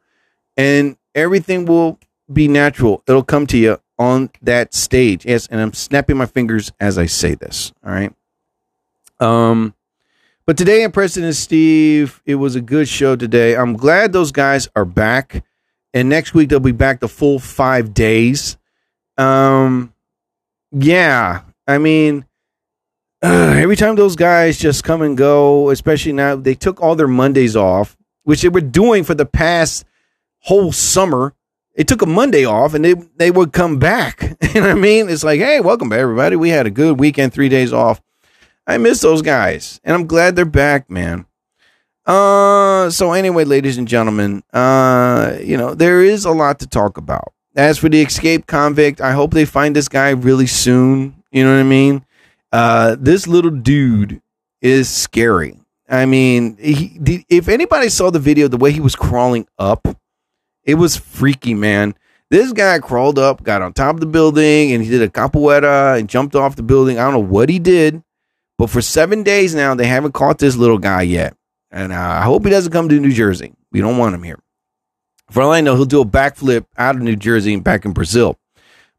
[0.57, 1.99] and everything will
[2.33, 3.03] be natural.
[3.07, 5.25] It'll come to you on that stage.
[5.25, 7.73] Yes, and I'm snapping my fingers as I say this.
[7.85, 8.13] All right.
[9.21, 9.75] Um,
[10.47, 13.57] but today in Preston Steve, it was a good show today.
[13.57, 15.45] I'm glad those guys are back,
[15.95, 18.59] and next week they'll be back the full five days.
[19.17, 19.95] Um,
[20.73, 22.27] yeah, I mean,
[23.23, 27.09] uh, every time those guys just come and go, especially now they took all their
[27.09, 29.85] Mondays off, which they were doing for the past
[30.45, 31.35] whole summer.
[31.75, 34.23] They took a Monday off and they they would come back.
[34.55, 35.09] you know what I mean?
[35.09, 36.37] It's like, hey, welcome back, everybody.
[36.37, 38.01] We had a good weekend, three days off.
[38.67, 41.27] I miss those guys, and I'm glad they're back, man.
[42.07, 46.97] Uh, so anyway, ladies and gentlemen, uh, you know there is a lot to talk
[46.97, 47.33] about.
[47.57, 51.23] As for the escaped convict, I hope they find this guy really soon.
[51.31, 52.05] You know what I mean?
[52.53, 54.21] Uh, this little dude
[54.61, 55.59] is scary.
[55.89, 59.87] I mean, he, if anybody saw the video, the way he was crawling up,
[60.65, 61.95] it was freaky, man.
[62.31, 65.99] This guy crawled up, got on top of the building, and he did a capoeira
[65.99, 66.99] and jumped off the building.
[66.99, 68.03] I don't know what he did,
[68.59, 71.37] but for seven days now, they haven't caught this little guy yet.
[71.71, 73.53] And uh, I hope he doesn't come to New Jersey.
[73.73, 74.39] We don't want him here.
[75.31, 77.93] For all I know, he'll do a backflip out of New Jersey and back in
[77.93, 78.39] Brazil.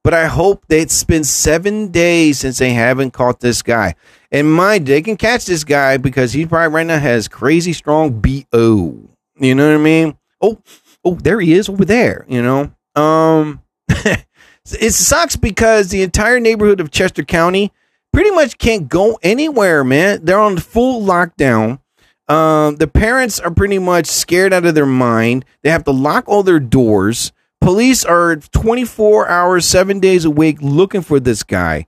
[0.03, 3.95] But I hope that it's been seven days since they haven't caught this guy.
[4.31, 8.21] And mind, they can catch this guy because he probably right now has crazy strong
[8.21, 9.09] BO.
[9.39, 10.17] You know what I mean?
[10.41, 10.59] Oh,
[11.05, 12.73] oh, there he is over there, you know.
[13.01, 17.71] Um it sucks because the entire neighborhood of Chester County
[18.11, 20.23] pretty much can't go anywhere, man.
[20.23, 21.79] They're on full lockdown.
[22.27, 25.45] Um, the parents are pretty much scared out of their mind.
[25.61, 27.31] They have to lock all their doors.
[27.61, 31.85] Police are 24 hours, seven days a week looking for this guy.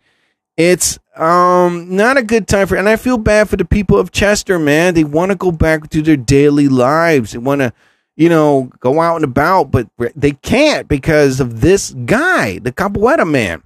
[0.55, 4.11] It's um not a good time for, and I feel bad for the people of
[4.11, 4.93] Chester, man.
[4.95, 7.31] They want to go back to their daily lives.
[7.31, 7.73] They want to,
[8.17, 13.29] you know, go out and about, but they can't because of this guy, the Capoeira
[13.29, 13.61] man.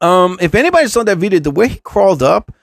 [0.00, 2.54] Um, if anybody saw that video, the way he crawled up,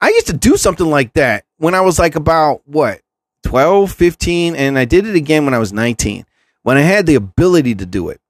[0.00, 3.02] I used to do something like that when I was like about what
[3.44, 6.24] 12, 15, and I did it again when I was 19,
[6.62, 8.20] when I had the ability to do it.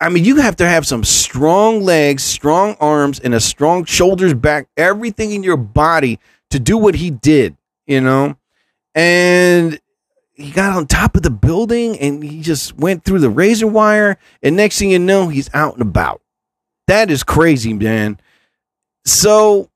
[0.00, 4.34] I mean, you have to have some strong legs, strong arms, and a strong shoulders,
[4.34, 6.18] back, everything in your body
[6.50, 7.56] to do what he did,
[7.86, 8.36] you know?
[8.94, 9.80] And
[10.36, 14.18] he got on top of the building and he just went through the razor wire.
[14.42, 16.20] And next thing you know, he's out and about.
[16.86, 18.20] That is crazy, man.
[19.04, 19.70] So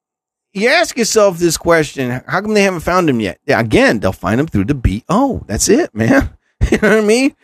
[0.53, 3.41] you ask yourself this question how come they haven't found him yet?
[3.47, 5.45] Yeah, again, they'll find him through the BO.
[5.47, 6.37] That's it, man.
[6.71, 7.35] you know what I mean?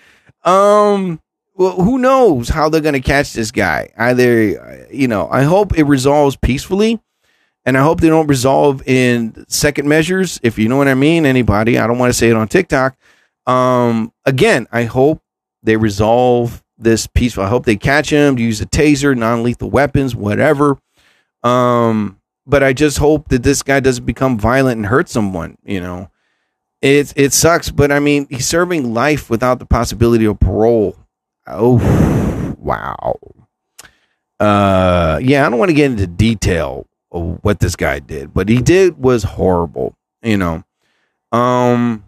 [0.44, 1.20] Um,
[1.54, 3.92] well, who knows how they're going to catch this guy?
[3.96, 7.00] Either, you know, I hope it resolves peacefully,
[7.66, 10.38] and I hope they don't resolve in second measures.
[10.44, 12.96] If you know what I mean, anybody, I don't want to say it on TikTok.
[13.46, 15.20] Um, again, I hope
[15.64, 17.42] they resolve this peaceful.
[17.42, 20.78] I hope they catch him, use a taser, non lethal weapons, whatever.
[21.42, 25.58] Um, but I just hope that this guy doesn't become violent and hurt someone.
[25.64, 26.10] You know,
[26.80, 30.96] it it sucks, but I mean, he's serving life without the possibility of parole.
[31.48, 33.18] Oh, wow.
[34.38, 38.60] Uh, yeah, I don't want to get into detail what this guy did, but he
[38.60, 39.94] did was horrible.
[40.22, 40.64] You know,
[41.32, 42.04] um,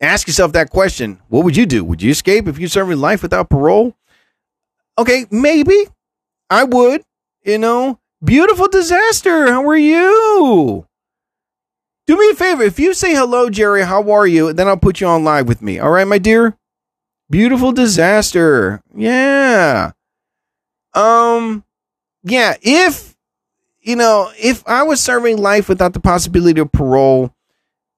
[0.00, 1.84] ask yourself that question: What would you do?
[1.84, 3.94] Would you escape if you're serving life without parole?
[4.98, 5.86] Okay, maybe
[6.50, 7.02] I would.
[7.44, 9.48] You know, beautiful disaster.
[9.48, 10.86] How are you?
[12.06, 12.62] Do me a favor.
[12.62, 14.52] If you say hello, Jerry, how are you?
[14.52, 15.78] Then I'll put you on live with me.
[15.78, 16.56] All right, my dear?
[17.30, 18.82] Beautiful disaster.
[18.94, 19.92] Yeah.
[20.94, 21.64] Um,
[22.24, 22.56] yeah.
[22.60, 23.11] If,
[23.82, 27.34] you know, if I was serving life without the possibility of parole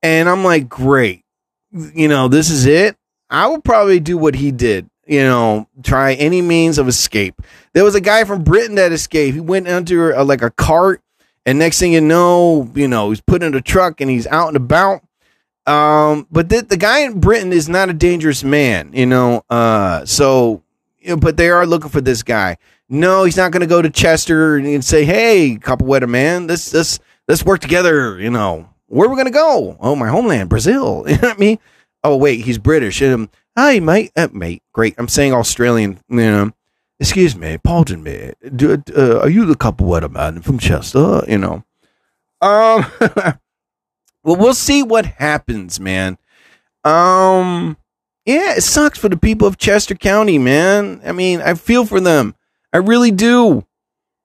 [0.03, 1.25] and I'm like, great,
[1.73, 2.97] you know, this is it,
[3.31, 7.41] I would probably do what he did you know, try any means of escape.
[7.73, 9.35] There was a guy from Britain that escaped.
[9.35, 11.03] He went under a, like a cart,
[11.45, 14.49] and next thing you know, you know, he's put in a truck and he's out
[14.49, 15.03] and about.
[15.67, 19.43] Um, but the, the guy in Britain is not a dangerous man, you know.
[19.49, 20.63] Uh, so,
[21.01, 22.57] you know, but they are looking for this guy.
[22.89, 26.99] No, he's not going to go to Chester and say, "Hey, capoeira man, let's let's
[27.27, 29.77] let's work together." You know, where are we going to go?
[29.81, 31.05] Oh, my homeland, Brazil.
[31.09, 31.59] You know what I mean?
[32.03, 33.01] Oh, wait, he's British.
[33.03, 34.63] Um, hi, mate, uh, mate.
[34.73, 34.95] Great.
[34.99, 36.01] I'm saying Australian.
[36.09, 36.51] You know,
[37.01, 38.33] excuse me, pardon me.
[38.55, 41.23] Do, uh, are you the capoeira man from Chester?
[41.27, 41.65] You know.
[42.41, 42.85] Um.
[44.23, 46.19] well, we'll see what happens, man.
[46.85, 47.79] Um.
[48.27, 51.01] Yeah, it sucks for the people of Chester County, man.
[51.05, 52.35] I mean, I feel for them.
[52.75, 53.65] I really do.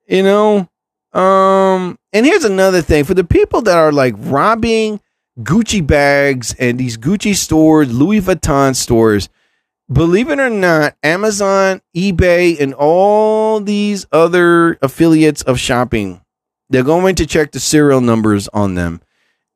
[0.07, 0.67] You know?
[1.13, 4.99] Um, and here's another thing for the people that are like robbing
[5.39, 9.29] Gucci bags and these Gucci stores, Louis Vuitton stores.
[9.91, 16.21] Believe it or not, Amazon, eBay, and all these other affiliates of shopping,
[16.69, 19.01] they're going to check the serial numbers on them.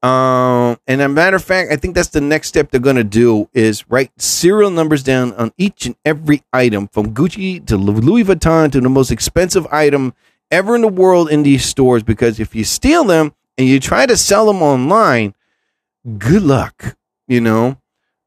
[0.03, 3.05] Um, and a matter of fact, I think that's the next step they're going to
[3.05, 8.25] do is write serial numbers down on each and every item from Gucci to Louis
[8.25, 10.13] Vuitton to the most expensive item
[10.51, 12.03] ever in the world in these stores.
[12.03, 15.35] Because if you steal them and you try to sell them online,
[16.17, 16.97] good luck,
[17.29, 17.77] you know?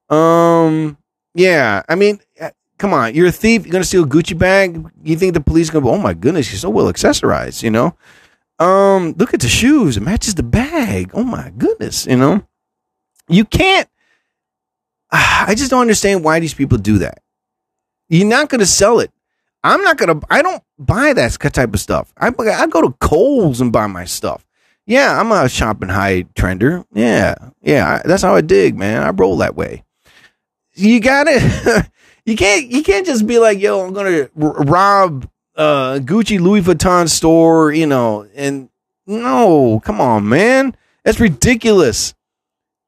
[0.09, 0.97] Um,
[1.35, 3.67] yeah, I mean, uh, come on, you're a thief.
[3.67, 4.83] You're going to steal a Gucci bag.
[5.05, 7.71] You think the police going to go, oh my goodness, you're so well accessorized, you
[7.71, 7.95] know?
[8.59, 9.97] Um, look at the shoes.
[9.97, 11.11] It matches the bag.
[11.13, 12.47] Oh my goodness, you know?
[13.29, 13.89] You can't.
[15.11, 17.23] I just don't understand why these people do that.
[18.09, 19.11] You're not going to sell it.
[19.65, 22.13] I'm not going to, I don't buy that type of stuff.
[22.17, 24.47] I, I go to Kohl's and buy my stuff.
[24.87, 26.85] Yeah, I'm a shopping high trender.
[26.93, 29.03] Yeah, yeah, that's how I dig, man.
[29.03, 29.85] I roll that way.
[30.75, 31.89] You got it.
[32.25, 36.63] you can't, you can't just be like, yo, I'm going to rob uh, Gucci Louis
[36.63, 38.69] Vuitton store, you know, and
[39.07, 40.77] no, come on, man.
[41.05, 42.15] That's ridiculous.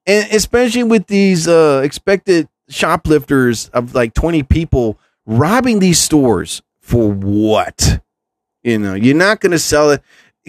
[0.07, 7.11] And especially with these uh, expected shoplifters of like 20 people robbing these stores for
[7.13, 8.01] what?
[8.63, 10.03] You know, you're not going to sell it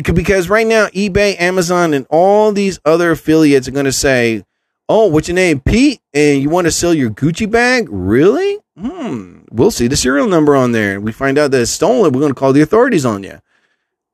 [0.04, 4.44] because right now eBay, Amazon, and all these other affiliates are going to say,
[4.88, 6.02] "Oh, what's your name, Pete?
[6.14, 7.88] And you want to sell your Gucci bag?
[7.92, 8.60] Really?
[8.80, 9.40] Hmm.
[9.52, 12.14] We'll see the serial number on there, we find out that it's stolen.
[12.14, 13.40] We're going to call the authorities on you."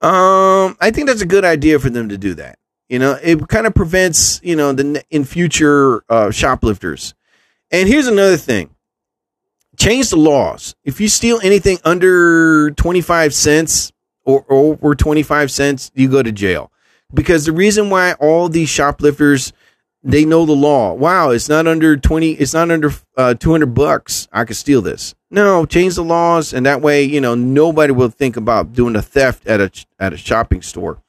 [0.01, 2.58] Um, I think that's a good idea for them to do that.
[2.89, 7.13] You know, it kind of prevents you know the in future uh, shoplifters.
[7.69, 8.71] And here's another thing:
[9.78, 10.75] change the laws.
[10.84, 13.91] If you steal anything under twenty five cents
[14.25, 16.71] or, or over 25 cents, you go to jail.
[17.13, 19.54] Because the reason why all these shoplifters
[20.05, 20.93] they know the law.
[20.93, 24.27] Wow, it's not under 20 it's not under uh, 200 bucks.
[24.31, 25.15] I could steal this.
[25.31, 29.01] No, change the laws and that way, you know, nobody will think about doing a
[29.01, 31.01] theft at a at a shopping store.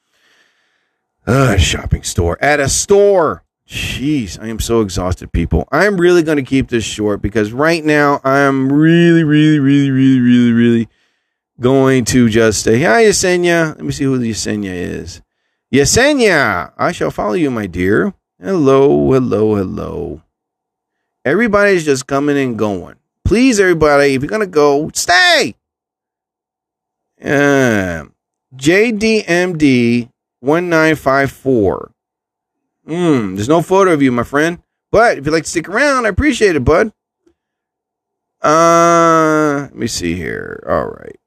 [1.27, 2.37] Uh, shopping store.
[2.41, 3.43] At a store.
[3.67, 5.67] Jeez, I am so exhausted, people.
[5.73, 10.21] I'm really going to keep this short because right now I'm really, really, really, really,
[10.21, 10.89] really, really
[11.59, 13.75] going to just say, Hi, Yesenia.
[13.75, 15.21] Let me see who Yesenia is.
[15.71, 18.13] Yesenia, I shall follow you, my dear.
[18.39, 20.21] Hello, hello, hello.
[21.25, 22.97] Everybody's just coming and going.
[23.25, 25.55] Please, everybody, if you're to go, stay.
[27.19, 28.05] Uh,
[28.55, 30.09] JDMD
[30.41, 31.91] 1954.
[32.85, 34.59] Hmm, there's no photo of you, my friend.
[34.91, 36.93] But if you'd like to stick around, I appreciate it, bud.
[38.43, 40.63] Uh, let me see here.
[40.69, 41.17] All right.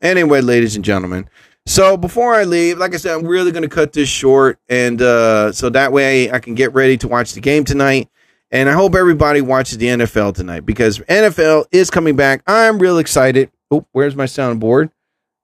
[0.00, 1.28] Anyway, ladies and gentlemen.
[1.66, 5.00] So before I leave, like I said, I'm really going to cut this short, and
[5.00, 8.08] uh, so that way I can get ready to watch the game tonight.
[8.50, 12.42] And I hope everybody watches the NFL tonight because NFL is coming back.
[12.46, 13.50] I'm real excited.
[13.70, 14.90] Oh, where's my soundboard?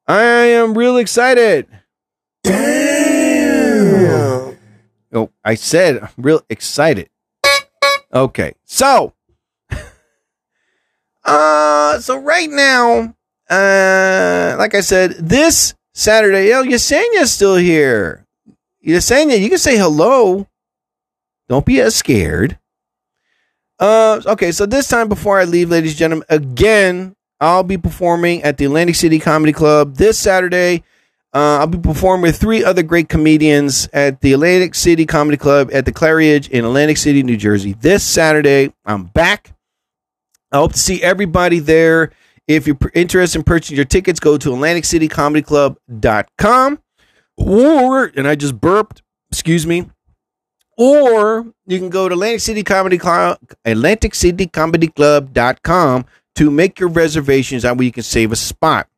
[0.06, 1.66] I am real excited.
[2.42, 2.58] Damn.
[5.12, 7.08] Oh, I said I'm real excited.
[8.12, 9.14] Okay, so,
[11.24, 13.14] uh, so right now
[13.48, 18.24] uh, like I said, this Saturday, yo, Yesenia's still here.
[18.86, 20.46] Yesenia, you can say hello.
[21.48, 22.56] Don't be as scared.
[23.80, 28.44] Uh, okay, so this time before I leave, ladies and gentlemen, again, I'll be performing
[28.44, 30.84] at the Atlantic City Comedy Club this Saturday.
[31.34, 35.68] Uh, I'll be performing with three other great comedians at the Atlantic City Comedy Club
[35.72, 37.72] at the Claridge in Atlantic City, New Jersey.
[37.72, 39.52] This Saturday, I'm back.
[40.52, 42.12] I hope to see everybody there.
[42.48, 46.82] If you're interested in purchasing your tickets, go to AtlanticCityComedyClub.com
[47.36, 49.88] or, and I just burped, excuse me,
[50.76, 57.76] or you can go to Atlantic City Comedy Club, AtlanticCityComedyClub.com to make your reservations on
[57.76, 58.88] where you can save a spot.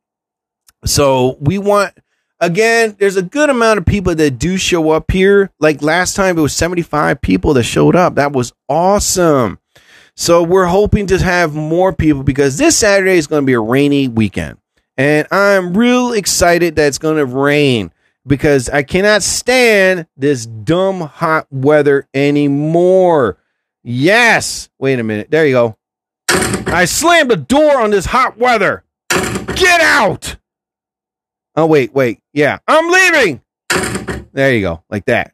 [0.85, 1.93] So we want
[2.41, 5.51] Again, there's a good amount of people that do show up here.
[5.59, 8.15] Like last time, it was 75 people that showed up.
[8.15, 9.59] That was awesome.
[10.21, 13.59] So we're hoping to have more people because this Saturday is going to be a
[13.59, 14.59] rainy weekend.
[14.95, 17.91] And I'm real excited that it's going to rain
[18.27, 23.39] because I cannot stand this dumb hot weather anymore.
[23.81, 24.69] Yes.
[24.77, 25.31] Wait a minute.
[25.31, 25.77] There you go.
[26.67, 28.83] I slammed the door on this hot weather.
[29.09, 30.35] Get out.
[31.55, 32.19] Oh, wait, wait.
[32.31, 33.41] Yeah, I'm leaving.
[34.33, 34.83] There you go.
[34.87, 35.33] Like that.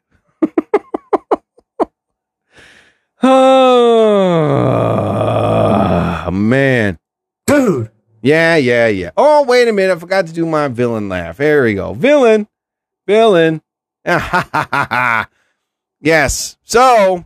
[3.22, 3.28] Oh,
[6.32, 6.98] man.
[7.46, 7.90] Dude.
[8.20, 9.10] Yeah, yeah, yeah.
[9.16, 9.96] Oh, wait a minute.
[9.96, 11.36] I forgot to do my villain laugh.
[11.36, 11.94] There we go.
[11.94, 12.48] Villain.
[13.06, 13.62] Villain.
[16.00, 16.56] yes.
[16.62, 17.24] So,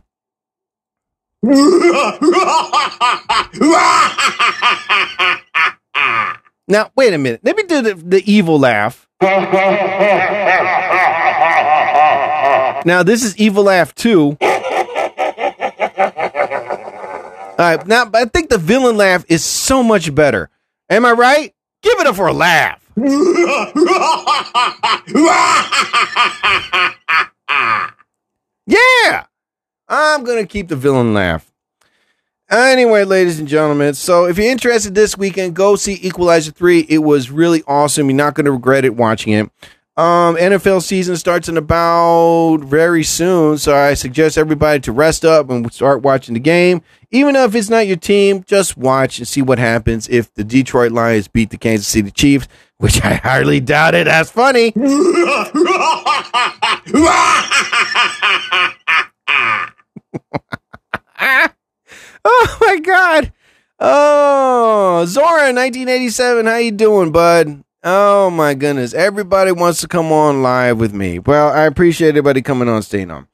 [1.43, 2.19] now,
[6.95, 7.41] wait a minute.
[7.43, 9.07] Let me do the, the evil laugh.
[12.85, 14.35] Now, this is evil laugh two.
[17.63, 17.87] All right.
[17.87, 20.49] Now, I think the villain laugh is so much better.
[20.89, 21.53] Am I right?
[21.81, 22.81] Give it up for a laugh.
[28.65, 29.25] Yeah.
[29.89, 31.51] I'm going to keep the villain laugh.
[32.49, 36.85] Anyway, ladies and gentlemen, so if you're interested this weekend, go see Equalizer 3.
[36.87, 38.09] It was really awesome.
[38.09, 39.51] You're not going to regret it watching it.
[39.95, 45.51] Um, NFL season starts in about very soon, so I suggest everybody to rest up
[45.51, 46.81] and start watching the game.
[47.11, 50.91] Even if it's not your team, just watch and see what happens if the Detroit
[50.91, 52.47] Lions beat the Kansas City Chiefs,
[52.79, 54.05] which I hardly doubt it.
[54.05, 54.73] That's funny.
[62.25, 63.31] oh my god.
[63.79, 67.63] Oh, Zora 1987, how you doing, bud?
[67.85, 68.93] Oh my goodness.
[68.93, 71.19] Everybody wants to come on live with me.
[71.19, 73.27] Well, I appreciate everybody coming on, staying on.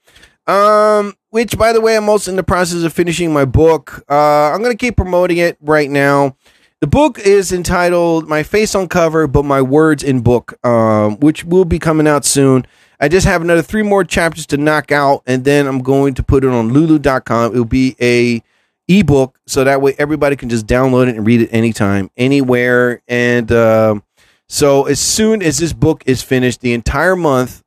[0.47, 4.03] Um, which by the way, I'm also in the process of finishing my book.
[4.09, 6.35] Uh, I'm gonna keep promoting it right now.
[6.81, 11.43] The book is entitled My Face on Cover, but My Words in Book, um, which
[11.43, 12.65] will be coming out soon.
[12.99, 16.23] I just have another three more chapters to knock out, and then I'm going to
[16.23, 17.51] put it on lulu.com.
[17.51, 18.41] It'll be a
[18.87, 23.03] ebook, so that way everybody can just download it and read it anytime, anywhere.
[23.07, 24.03] And um
[24.49, 27.61] so as soon as this book is finished, the entire month,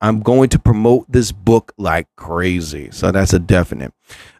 [0.00, 2.88] I'm going to promote this book like crazy.
[2.90, 3.92] So that's a definite.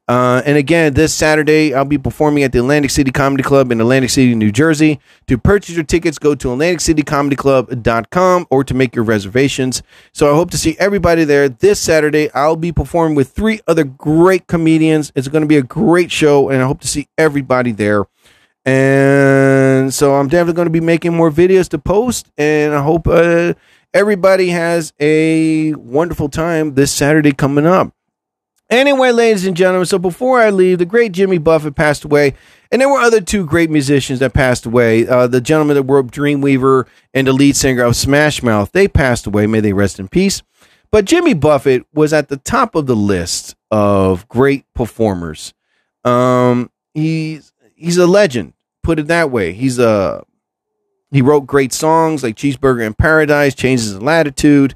[0.08, 3.80] Uh, and again, this Saturday, I'll be performing at the Atlantic City Comedy Club in
[3.80, 4.98] Atlantic City, New Jersey.
[5.28, 9.84] To purchase your tickets, go to AtlanticCityComedyClub.com or to make your reservations.
[10.12, 12.32] So I hope to see everybody there this Saturday.
[12.32, 15.12] I'll be performing with three other great comedians.
[15.14, 18.06] It's going to be a great show, and I hope to see everybody there.
[18.70, 23.08] And so I'm definitely going to be making more videos to post, and I hope
[23.08, 23.54] uh,
[23.92, 27.92] everybody has a wonderful time this Saturday coming up.
[28.70, 32.34] Anyway, ladies and gentlemen, so before I leave, the great Jimmy Buffett passed away,
[32.70, 35.04] and there were other two great musicians that passed away.
[35.04, 39.26] Uh, the gentleman that wrote Dreamweaver and the lead singer of Smash Mouth, they passed
[39.26, 39.48] away.
[39.48, 40.42] May they rest in peace.
[40.92, 45.54] But Jimmy Buffett was at the top of the list of great performers.
[46.04, 48.52] Um, he's he's a legend.
[48.82, 49.52] Put it that way.
[49.52, 50.24] He's a
[51.10, 54.74] he wrote great songs like Cheeseburger in Paradise, Changes in Latitude.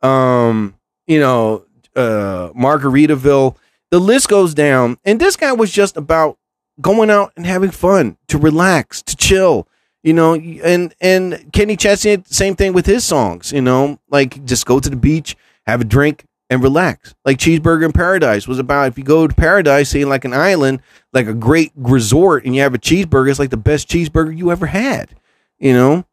[0.00, 0.76] Um,
[1.06, 1.64] you know,
[1.96, 3.56] uh, Margaritaville.
[3.90, 4.98] The list goes down.
[5.04, 6.38] And this guy was just about
[6.80, 9.68] going out and having fun, to relax, to chill.
[10.02, 13.52] You know, and and Kenny Chesney, same thing with his songs.
[13.52, 15.36] You know, like just go to the beach,
[15.66, 17.14] have a drink, and relax.
[17.24, 20.82] Like Cheeseburger in Paradise was about if you go to paradise, seeing like an island,
[21.14, 24.50] like a great resort, and you have a cheeseburger, it's like the best cheeseburger you
[24.50, 25.14] ever had.
[25.58, 26.04] You know,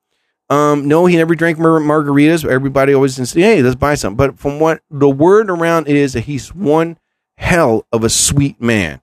[0.50, 2.50] um, no, he never drank mar- margaritas.
[2.50, 6.22] Everybody always says, "Hey, let's buy some." But from what the word around is that
[6.22, 6.98] he's one
[7.38, 9.02] hell of a sweet man,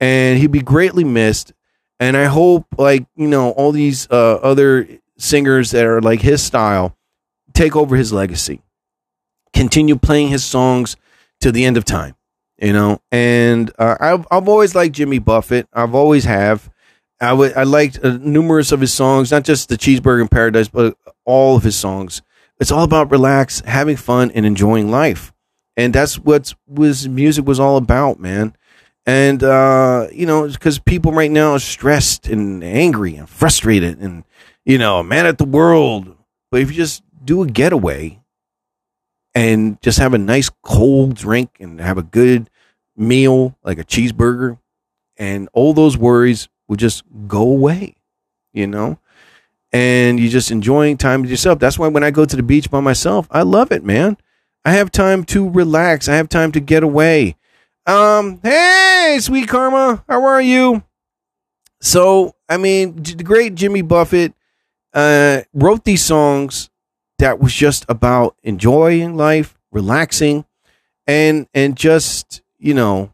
[0.00, 1.52] and he'd be greatly missed.
[2.00, 6.42] And I hope, like you know, all these uh, other singers that are like his
[6.42, 6.96] style
[7.52, 8.60] take over his legacy,
[9.54, 10.96] continue playing his songs
[11.40, 12.16] to the end of time.
[12.58, 15.66] You know, and uh, I've I've always liked Jimmy Buffett.
[15.72, 16.70] I've always have.
[17.20, 20.68] I would I liked uh, numerous of his songs, not just the Cheeseburger in Paradise,
[20.68, 22.22] but all of his songs.
[22.60, 25.32] It's all about relax, having fun, and enjoying life,
[25.76, 28.56] and that's what was music was all about, man.
[29.04, 34.22] And uh, you know, because people right now are stressed and angry and frustrated, and
[34.64, 36.16] you know, mad at the world.
[36.52, 38.20] But if you just do a getaway
[39.34, 42.50] and just have a nice cold drink and have a good
[42.96, 44.58] meal, like a cheeseburger,
[45.16, 47.96] and all those worries will just go away,
[48.52, 48.98] you know?
[49.74, 51.58] and you're just enjoying time with yourself.
[51.58, 54.16] That's why when I go to the beach by myself, I love it, man.
[54.64, 56.08] I have time to relax.
[56.08, 57.34] I have time to get away.
[57.84, 60.84] Um, hey, sweet karma, how are you?
[61.80, 64.32] So, I mean, the great Jimmy Buffett
[64.94, 66.70] uh, wrote these songs
[67.18, 70.44] that was just about enjoying life, relaxing,
[71.06, 73.12] and and just you know,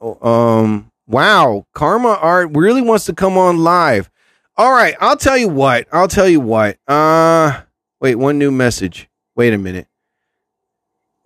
[0.00, 4.10] um, wow, Karma Art really wants to come on live.
[4.56, 5.86] All right, I'll tell you what.
[5.92, 6.78] I'll tell you what.
[6.86, 7.62] Uh,
[8.00, 9.08] wait, one new message.
[9.34, 9.86] Wait a minute.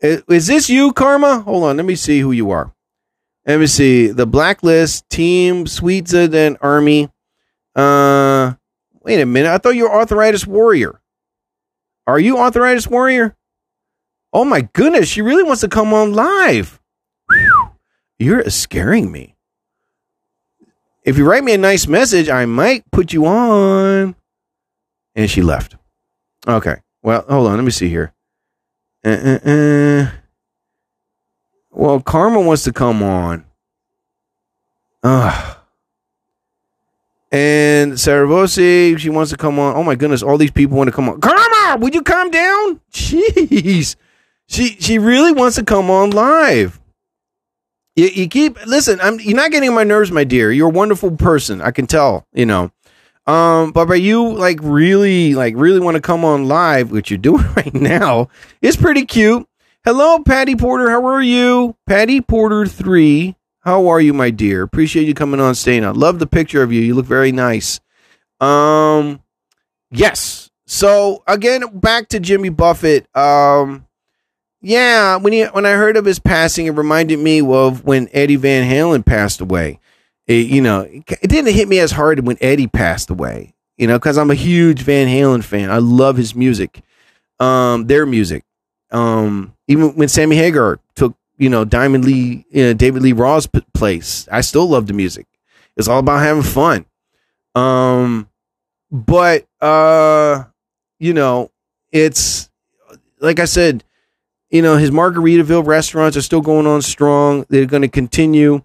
[0.01, 1.41] Is, is this you, Karma?
[1.41, 2.73] Hold on, let me see who you are.
[3.47, 4.09] Let me see.
[4.09, 7.09] The Blacklist, Team, Sweetza, and Army.
[7.75, 8.55] Uh,
[9.03, 9.51] wait a minute.
[9.51, 11.01] I thought you were Arthritis Warrior.
[12.07, 13.37] Are you Arthritis Warrior?
[14.33, 16.81] Oh my goodness, she really wants to come on live.
[18.19, 19.35] You're scaring me.
[21.05, 24.17] If you write me a nice message, I might put you on.
[25.15, 25.77] And she left.
[26.47, 26.77] Okay.
[27.03, 27.57] Well, hold on.
[27.57, 28.13] Let me see here.
[29.05, 29.11] Uh,
[29.45, 30.11] uh, uh.
[31.71, 33.45] Well, Karma wants to come on.
[35.03, 35.57] Ugh.
[37.31, 39.77] And Saravosi, she wants to come on.
[39.77, 41.21] Oh my goodness, all these people want to come on.
[41.21, 42.81] Karma, would you calm down?
[42.93, 43.97] Jeez.
[44.49, 46.81] She she really wants to come on live.
[47.97, 50.53] You, you keep listen, I'm you're not getting on my nerves, my dear.
[50.53, 51.61] You're a wonderful person.
[51.61, 52.71] I can tell, you know.
[53.27, 57.19] Um, but by you like really, like really want to come on live, which you're
[57.19, 58.29] doing right now,
[58.63, 59.49] it's pretty cute.
[59.85, 60.91] Hello, Patty Porter.
[60.91, 61.77] How are you?
[61.87, 63.37] Patty Porter three.
[63.61, 64.63] How are you, my dear?
[64.63, 65.97] Appreciate you coming on, staying on.
[65.97, 66.81] Love the picture of you.
[66.81, 67.81] You look very nice.
[68.41, 69.21] Um,
[69.91, 70.46] yes.
[70.67, 73.07] So again, back to Jimmy Buffett.
[73.17, 73.87] Um,
[74.61, 78.37] yeah, when he when I heard of his passing, it reminded me of when Eddie
[78.37, 79.79] Van Halen passed away.
[80.27, 83.55] It, you know, it didn't hit me as hard when Eddie passed away.
[83.77, 85.71] You know, because I'm a huge Van Halen fan.
[85.71, 86.81] I love his music,
[87.39, 88.45] um, their music.
[88.91, 93.47] Um, even when Sammy Hagar took you know Diamond Lee, you know, David Lee Roth's
[93.47, 95.27] p- place, I still love the music.
[95.77, 96.87] It's all about having fun.
[97.55, 98.29] Um,
[98.91, 100.45] but uh,
[100.99, 101.51] you know,
[101.93, 102.51] it's
[103.21, 103.85] like I said,
[104.51, 107.47] you know, his Margaritaville restaurants are still going on strong.
[107.49, 108.63] They're going to continue.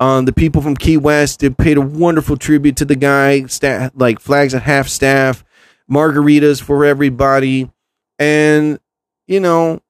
[0.00, 3.44] Um, the people from Key West they paid a wonderful tribute to the guy.
[3.46, 5.44] Sta- like flags at half staff,
[5.90, 7.70] margaritas for everybody,
[8.18, 8.80] and
[9.26, 9.80] you know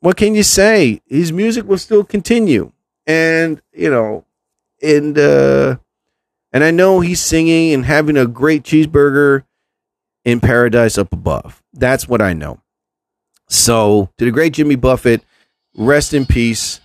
[0.00, 1.00] what can you say?
[1.06, 2.72] His music will still continue,
[3.06, 4.24] and you know,
[4.82, 5.76] and uh,
[6.52, 9.44] and I know he's singing and having a great cheeseburger
[10.24, 11.62] in paradise up above.
[11.72, 12.60] That's what I know.
[13.48, 15.22] So, to the great Jimmy Buffett,
[15.76, 16.80] rest in peace.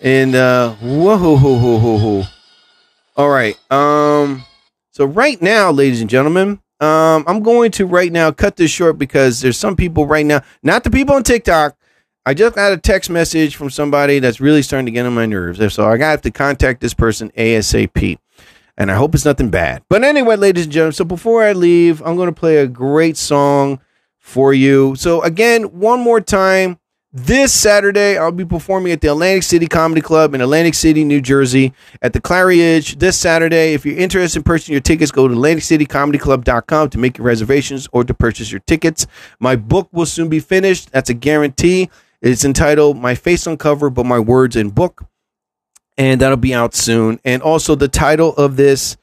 [0.00, 2.24] And uh whoa ho ho ho.
[3.16, 3.58] All right.
[3.70, 4.44] Um
[4.90, 8.98] so right now, ladies and gentlemen, um I'm going to right now cut this short
[8.98, 11.76] because there's some people right now, not the people on TikTok.
[12.26, 15.26] I just got a text message from somebody that's really starting to get on my
[15.26, 15.74] nerves.
[15.74, 18.18] So I got to contact this person ASAP.
[18.76, 19.82] And I hope it's nothing bad.
[19.88, 23.16] But anyway, ladies and gentlemen, so before I leave, I'm going to play a great
[23.16, 23.80] song
[24.18, 24.96] for you.
[24.96, 26.78] So again, one more time,
[27.12, 31.20] this Saturday I'll be performing at the Atlantic City Comedy Club in Atlantic City, New
[31.20, 31.72] Jersey,
[32.02, 33.74] at the Claridge this Saturday.
[33.74, 38.02] If you're interested in purchasing your tickets, go to AtlanticCityComedyClub.com to make your reservations or
[38.02, 39.06] to purchase your tickets.
[39.38, 40.90] My book will soon be finished.
[40.90, 41.88] That's a guarantee.
[42.20, 45.04] It's entitled "My Face on Cover, but My Words in Book,"
[45.96, 47.20] and that'll be out soon.
[47.24, 48.96] And also, the title of this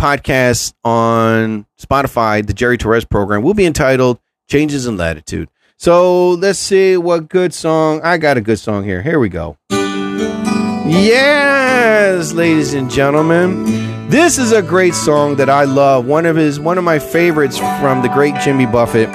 [0.00, 4.18] podcast on Spotify, the Jerry Torres program, will be entitled
[4.48, 5.48] Changes in Latitude.
[5.76, 8.00] So let's see what good song.
[8.02, 9.02] I got a good song here.
[9.02, 9.56] Here we go.
[10.84, 14.08] Yes, ladies and gentlemen.
[14.08, 16.04] This is a great song that I love.
[16.06, 19.08] One of his one of my favorites from the great Jimmy Buffett.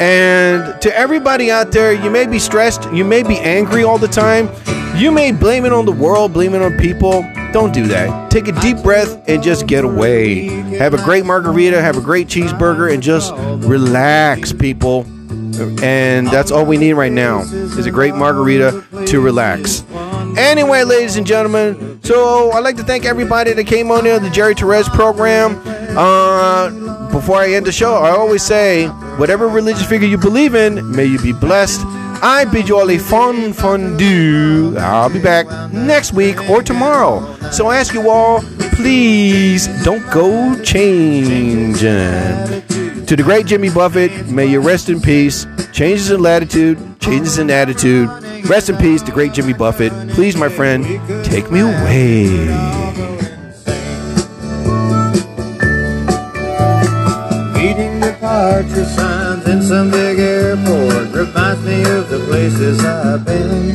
[0.00, 4.08] And to everybody out there, you may be stressed, you may be angry all the
[4.08, 4.48] time.
[4.96, 7.22] You may blame it on the world, blame it on people.
[7.52, 8.30] Don't do that.
[8.30, 10.46] Take a deep breath and just get away.
[10.78, 13.32] Have a great margarita, have a great cheeseburger, and just
[13.66, 15.06] relax, people.
[15.82, 19.84] And that's all we need right now is a great margarita to relax.
[20.36, 24.30] Anyway, ladies and gentlemen, so I'd like to thank everybody that came on here, the
[24.30, 25.60] Jerry Torres program.
[25.96, 30.90] Uh, before I end the show, I always say, whatever religious figure you believe in,
[30.92, 31.80] may you be blessed.
[32.22, 34.76] I bid you all a fun, fun do.
[34.78, 37.20] I'll be back next week or tomorrow.
[37.50, 38.42] So I ask you all,
[38.74, 41.74] please don't go changing.
[41.74, 45.46] To the great Jimmy Buffett, may you rest in peace.
[45.72, 48.08] Changes in latitude, changes in attitude.
[48.48, 49.92] Rest in peace, the great Jimmy Buffett.
[50.10, 50.84] Please, my friend,
[51.24, 52.26] take me away.
[57.54, 58.12] Meeting the
[58.96, 63.72] signs in some big airport reminds me of the places I've been.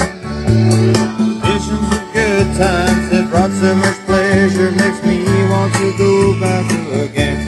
[1.41, 6.65] Visions of good times that brought so much pleasure makes me want to go back
[6.91, 7.39] again.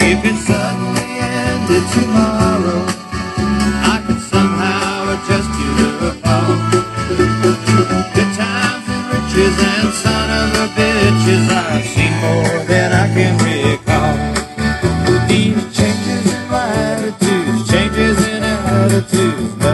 [0.00, 3.05] If it suddenly ended tomorrow,
[10.96, 14.14] riches I've seen more than I can recall.
[15.28, 19.65] These changes in my attitudes, changes in attitudes.